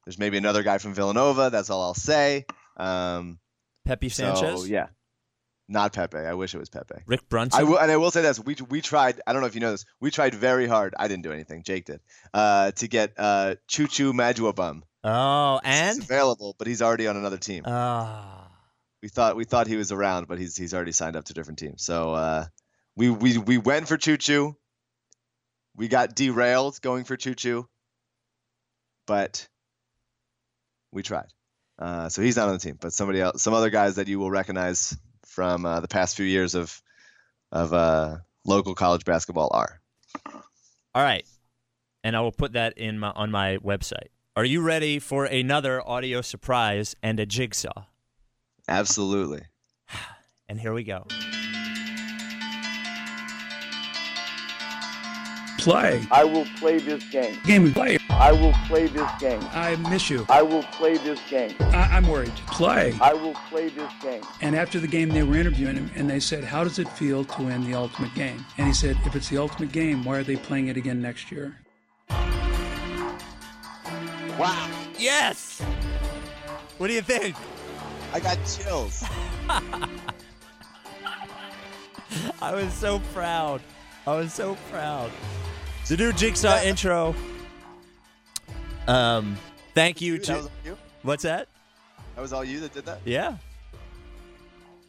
[0.04, 1.50] There's maybe another guy from Villanova.
[1.50, 2.44] That's all I'll say.
[2.76, 3.38] Um,
[3.84, 4.88] Pepe Sanchez, so yeah,
[5.68, 6.18] not Pepe.
[6.18, 6.94] I wish it was Pepe.
[7.06, 7.60] Rick Brunson.
[7.60, 9.20] I will, and I will say this: we we tried.
[9.26, 9.84] I don't know if you know this.
[10.00, 10.94] We tried very hard.
[10.98, 11.62] I didn't do anything.
[11.64, 12.00] Jake did.
[12.32, 14.82] Uh, to get uh, Choo Choo Majuabum.
[15.04, 17.64] oh, He's and available, but he's already on another team.
[17.66, 18.48] ah,
[19.02, 21.58] we thought we thought he was around, but he's he's already signed up to different
[21.58, 21.82] teams.
[21.84, 22.44] So uh,
[22.96, 24.56] we we we went for Choo Choo.
[25.74, 27.68] We got derailed going for Choo Choo,
[29.06, 29.46] but
[30.92, 31.26] we tried.
[31.78, 34.18] Uh, so he's not on the team, but somebody else, some other guys that you
[34.18, 34.96] will recognize
[35.36, 36.82] from uh, the past few years of
[37.52, 38.16] of uh,
[38.46, 39.80] local college basketball are.
[40.94, 41.26] All right.
[42.02, 44.08] And I will put that in my on my website.
[44.34, 47.84] Are you ready for another audio surprise and a jigsaw?
[48.66, 49.42] Absolutely.
[50.48, 51.04] And here we go.
[55.66, 56.06] Play.
[56.12, 57.36] I will play this game.
[57.42, 57.98] Game we play.
[58.08, 59.40] I will play this game.
[59.50, 60.24] I miss you.
[60.28, 61.56] I will play this game.
[61.58, 62.30] I- I'm worried.
[62.46, 62.96] Play.
[63.00, 64.22] I will play this game.
[64.40, 67.24] And after the game, they were interviewing him, and they said, "How does it feel
[67.24, 70.22] to win the ultimate game?" And he said, "If it's the ultimate game, why are
[70.22, 71.56] they playing it again next year?"
[74.38, 74.68] Wow.
[74.96, 75.60] Yes.
[76.78, 77.34] What do you think?
[78.12, 79.02] I got chills.
[82.40, 83.60] I was so proud.
[84.06, 85.10] I was so proud.
[85.88, 87.14] The new jigsaw intro.
[88.88, 89.36] Um,
[89.74, 90.76] thank you that to all you?
[91.02, 91.48] what's that?
[92.16, 93.00] That was all you that did that?
[93.04, 93.36] Yeah.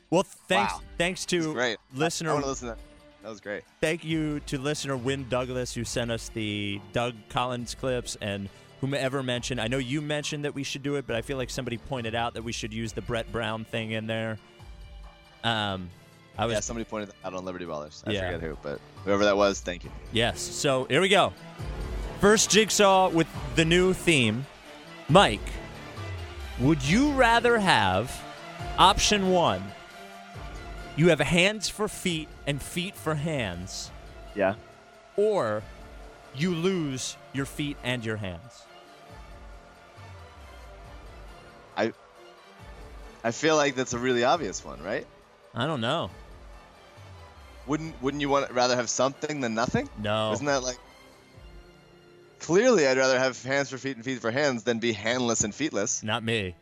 [0.10, 0.74] Well, thanks.
[0.74, 0.82] Wow.
[0.98, 1.78] Thanks to great.
[1.94, 2.32] listener.
[2.32, 2.82] I want to listen to that.
[3.22, 3.64] That was great.
[3.82, 8.48] thank you to listener Win Douglas who sent us the Doug Collins clips and
[8.80, 9.60] whomever mentioned.
[9.60, 12.16] I know you mentioned that we should do it, but I feel like somebody pointed
[12.16, 14.38] out that we should use the Brett Brown thing in there.
[15.44, 15.90] Um,
[16.38, 18.04] I was yeah, somebody pointed that out on Liberty Ballers.
[18.06, 18.26] I Yeah.
[18.32, 19.92] forget who, but whoever that was, thank you.
[20.12, 20.40] Yes.
[20.40, 21.34] So here we go.
[22.22, 24.46] First jigsaw with the new theme.
[25.10, 25.40] Mike,
[26.60, 28.12] would you rather have
[28.78, 29.64] option one?
[30.96, 33.92] You have hands for feet and feet for hands,
[34.36, 34.56] Yeah.
[35.16, 35.62] or
[36.36, 38.64] you lose your feet and your hands.
[41.76, 41.94] I
[43.24, 45.06] I feel like that's a really obvious one, right?
[45.54, 46.10] I don't know.
[47.68, 49.90] Wouldn't wouldn't you want rather have something than nothing?
[50.02, 50.32] No.
[50.32, 50.78] Isn't that like
[52.40, 55.54] Clearly, I'd rather have hands for feet and feet for hands than be handless and
[55.54, 56.04] feetless.
[56.04, 56.56] Not me.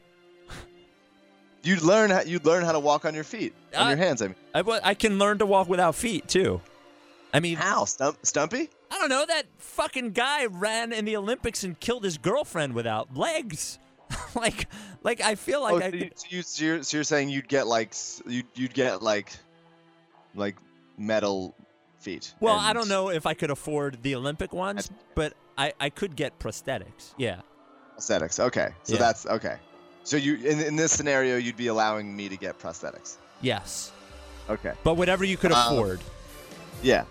[1.64, 4.22] You'd learn how you'd learn how to walk on your feet, on I- your hands.
[4.22, 6.62] I mean, I, I can learn to walk without feet too.
[7.34, 8.70] I mean, how Stump, Stumpy?
[8.90, 9.26] I don't know.
[9.26, 13.78] That fucking guy ran in the Olympics and killed his girlfriend without legs.
[14.36, 14.70] like,
[15.04, 17.04] like I feel like oh, I so, you, could, so, you, so, you're, so you're
[17.04, 17.94] saying you'd get like
[18.26, 19.34] you'd you'd get like
[20.34, 20.56] like
[20.98, 21.56] metal
[22.00, 22.34] feet.
[22.40, 26.16] well, I don't know if I could afford the Olympic ones, but I, I could
[26.16, 27.14] get prosthetics.
[27.18, 27.42] Yeah.
[27.98, 28.40] Prosthetics.
[28.40, 29.00] Okay, so Yeah.
[29.00, 29.58] that's okay.
[30.04, 33.16] So you in, in this scenario, you'd be allowing me to get prosthetics.
[33.42, 33.92] Yes.
[34.50, 34.74] Okay.
[34.84, 36.00] But whatever you could Um, afford.
[36.84, 37.06] Yeah.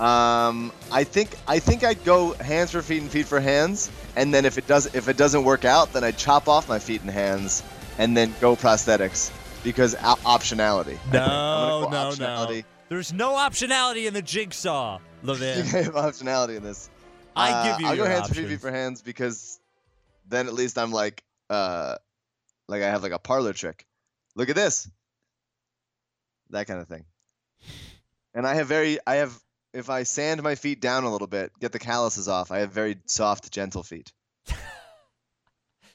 [0.00, 4.34] Um, I think I think I'd go hands for feet and feet for hands, and
[4.34, 7.02] then if it does if it doesn't work out, then I'd chop off my feet
[7.02, 7.62] and hands,
[7.98, 9.30] and then go prosthetics
[9.64, 10.98] because op- optionality.
[11.12, 12.62] No, gonna go no, no.
[12.88, 15.64] There's no optionality in the jigsaw, You Levin.
[15.66, 16.90] have optionality in this.
[17.34, 18.50] I Uh, give you I'll go hands for feet, options.
[18.52, 19.58] feet for hands because
[20.28, 21.96] then at least I'm like uh
[22.68, 23.84] like I have like a parlor trick.
[24.36, 24.88] Look at this.
[26.50, 27.04] That kind of thing.
[28.34, 29.36] And I have very I have
[29.72, 32.70] if I sand my feet down a little bit, get the calluses off, I have
[32.70, 34.12] very soft, gentle feet.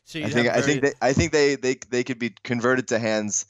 [0.06, 2.88] So I think have I think they I think they, they they could be converted
[2.88, 3.46] to hands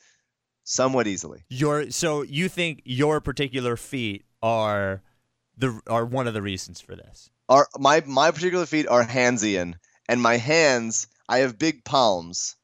[0.69, 1.43] somewhat easily.
[1.49, 5.01] your so you think your particular feet are
[5.57, 7.29] the are one of the reasons for this.
[7.49, 9.73] Are my my particular feet are handsian,
[10.07, 12.55] and my hands I have big palms.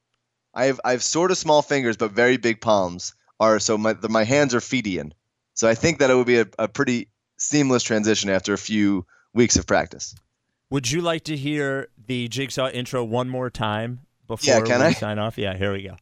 [0.54, 3.12] I have I have sort of small fingers, but very big palms.
[3.40, 5.12] Are so my the, my hands are feetian.
[5.54, 7.08] So I think that it would be a, a pretty
[7.38, 9.04] seamless transition after a few
[9.34, 10.14] weeks of practice.
[10.70, 14.92] Would you like to hear the jigsaw intro one more time before can we I?
[14.92, 15.38] sign off?
[15.38, 15.96] Yeah, here we go.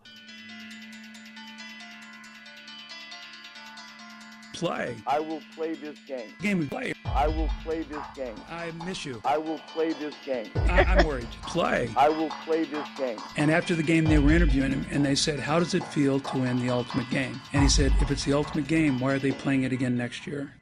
[4.55, 4.95] Play.
[5.07, 6.33] I will play this game.
[6.41, 6.95] Game we play.
[7.07, 8.35] I will play this game.
[8.49, 9.21] I miss you.
[9.25, 10.49] I will play this game.
[10.55, 11.27] I- I'm worried.
[11.43, 11.91] Play.
[11.97, 13.19] I will play this game.
[13.37, 16.21] And after the game, they were interviewing him, and they said, "How does it feel
[16.21, 19.19] to win the ultimate game?" And he said, "If it's the ultimate game, why are
[19.19, 20.55] they playing it again next year?"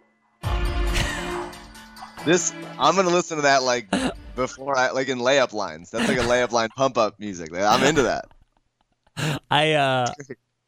[2.24, 3.88] This I'm gonna listen to that like
[4.36, 5.90] before I like in layup lines.
[5.90, 7.50] That's like a layup line pump up music.
[7.52, 8.26] I'm into that.
[9.50, 10.06] I uh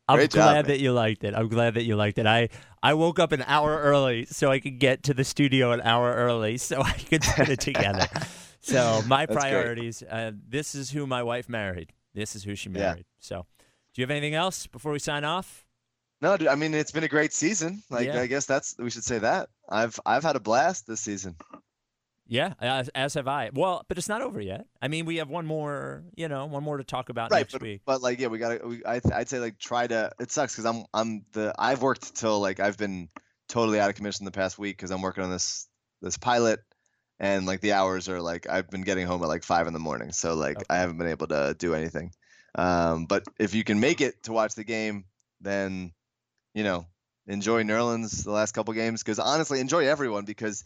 [0.08, 0.64] I'm Great glad man.
[0.66, 1.34] that you liked it.
[1.34, 2.26] I'm glad that you liked it.
[2.26, 2.50] I
[2.82, 6.12] I woke up an hour early so I could get to the studio an hour
[6.14, 8.06] early so I could put it together.
[8.60, 10.02] so my That's priorities.
[10.02, 11.92] Uh, this is who my wife married.
[12.14, 12.78] This is who she Yeah.
[12.90, 13.06] married.
[13.18, 13.46] So,
[13.94, 15.64] do you have anything else before we sign off?
[16.20, 17.82] No, dude, I mean it's been a great season.
[17.90, 18.20] Like Yeah.
[18.20, 19.48] I guess that's we should say that.
[19.68, 21.36] I've I've had a blast this season.
[22.26, 23.50] Yeah, as, as have I.
[23.52, 24.66] Well, but it's not over yet.
[24.80, 27.52] I mean, we have one more, you know, one more to talk about right next
[27.52, 27.82] but, week.
[27.84, 30.64] but like yeah we gotta we, I, i'd say like try to it sucks because
[30.64, 33.08] i'm i'm the i've worked till like i've been
[33.48, 35.68] totally out of commission the past week because i'm working on this
[36.00, 36.60] this pilot
[37.20, 39.78] and like the hours are like i've been getting home at like five in the
[39.78, 40.64] morning so like Okay.
[40.70, 42.10] i haven't been able to do anything
[42.56, 45.04] um but if you can make it to watch the game
[45.40, 45.92] then
[46.54, 46.86] you know
[47.26, 50.62] enjoy Nerlens the last couple games because honestly, enjoy everyone because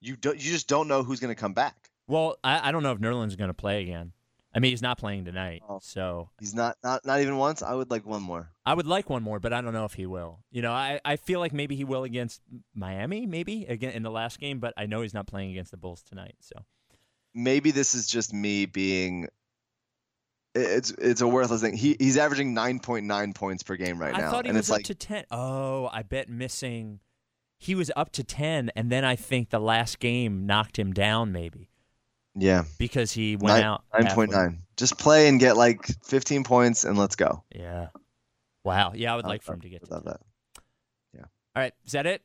[0.00, 1.90] you don't you just don't know who's going to come back.
[2.06, 4.12] Well, I, I don't know if Nerlens going to play again.
[4.52, 5.78] I mean, he's not playing tonight, Oh.
[5.80, 7.62] so He's not not not even once.
[7.62, 8.50] I would like one more.
[8.66, 10.40] I would like one more, but I don't know if he will.
[10.50, 12.40] You know, I, I feel like maybe he will against
[12.74, 15.76] Miami, maybe again in the last game, but I know he's not playing against the
[15.76, 16.34] Bulls tonight.
[16.40, 16.56] So
[17.32, 19.28] Maybe this is just me being.
[20.56, 21.76] It's it's a worthless thing.
[21.76, 24.52] He he's averaging nine point nine points per game right I now, I thought he
[24.52, 25.24] was up like to ten.
[25.30, 26.98] Oh, I bet missing.
[27.62, 31.30] He was up to ten, and then I think the last game knocked him down,
[31.30, 31.68] maybe
[32.36, 34.62] yeah because he went nine out 9.9 nine.
[34.76, 37.42] Just play and get like fifteen points and let's go.
[37.54, 37.88] Yeah.
[38.64, 38.92] Wow.
[38.94, 40.12] Yeah, I would I- like for him to get to love 10.
[40.12, 40.20] that.
[41.56, 42.22] All right, is that it?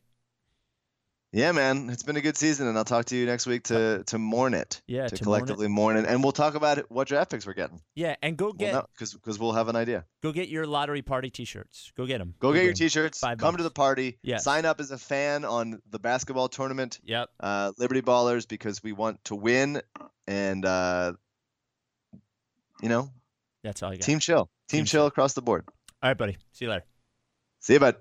[1.36, 4.06] Yeah, man, it's been a good season, and I'll talk to you next week to
[4.06, 4.82] to mourn it.
[4.88, 5.42] Yeah, to, to mourn it.
[5.42, 7.82] collectively mourn it, and we'll talk about it, what draft picks we're getting.
[7.94, 10.06] Yeah, and go get because because we'll have an idea.
[10.24, 11.92] go get your lottery party T-shirts.
[11.98, 12.36] Go get them.
[12.40, 13.20] Go get your t-shirts.
[13.20, 14.18] Five come to the party.
[14.24, 14.38] Yeah.
[14.38, 17.30] Sign up as a fan on the basketball tournament, Yep.
[17.42, 19.82] uh, Liberty Ballers, because we want to win,
[20.28, 21.12] and uh,
[22.82, 23.10] you know,
[23.62, 24.06] That's all you got.
[24.06, 25.66] team chill, team, Team chill across the board.
[26.02, 26.38] All right, buddy.
[26.54, 26.86] See you later.
[27.60, 27.98] See you, bud.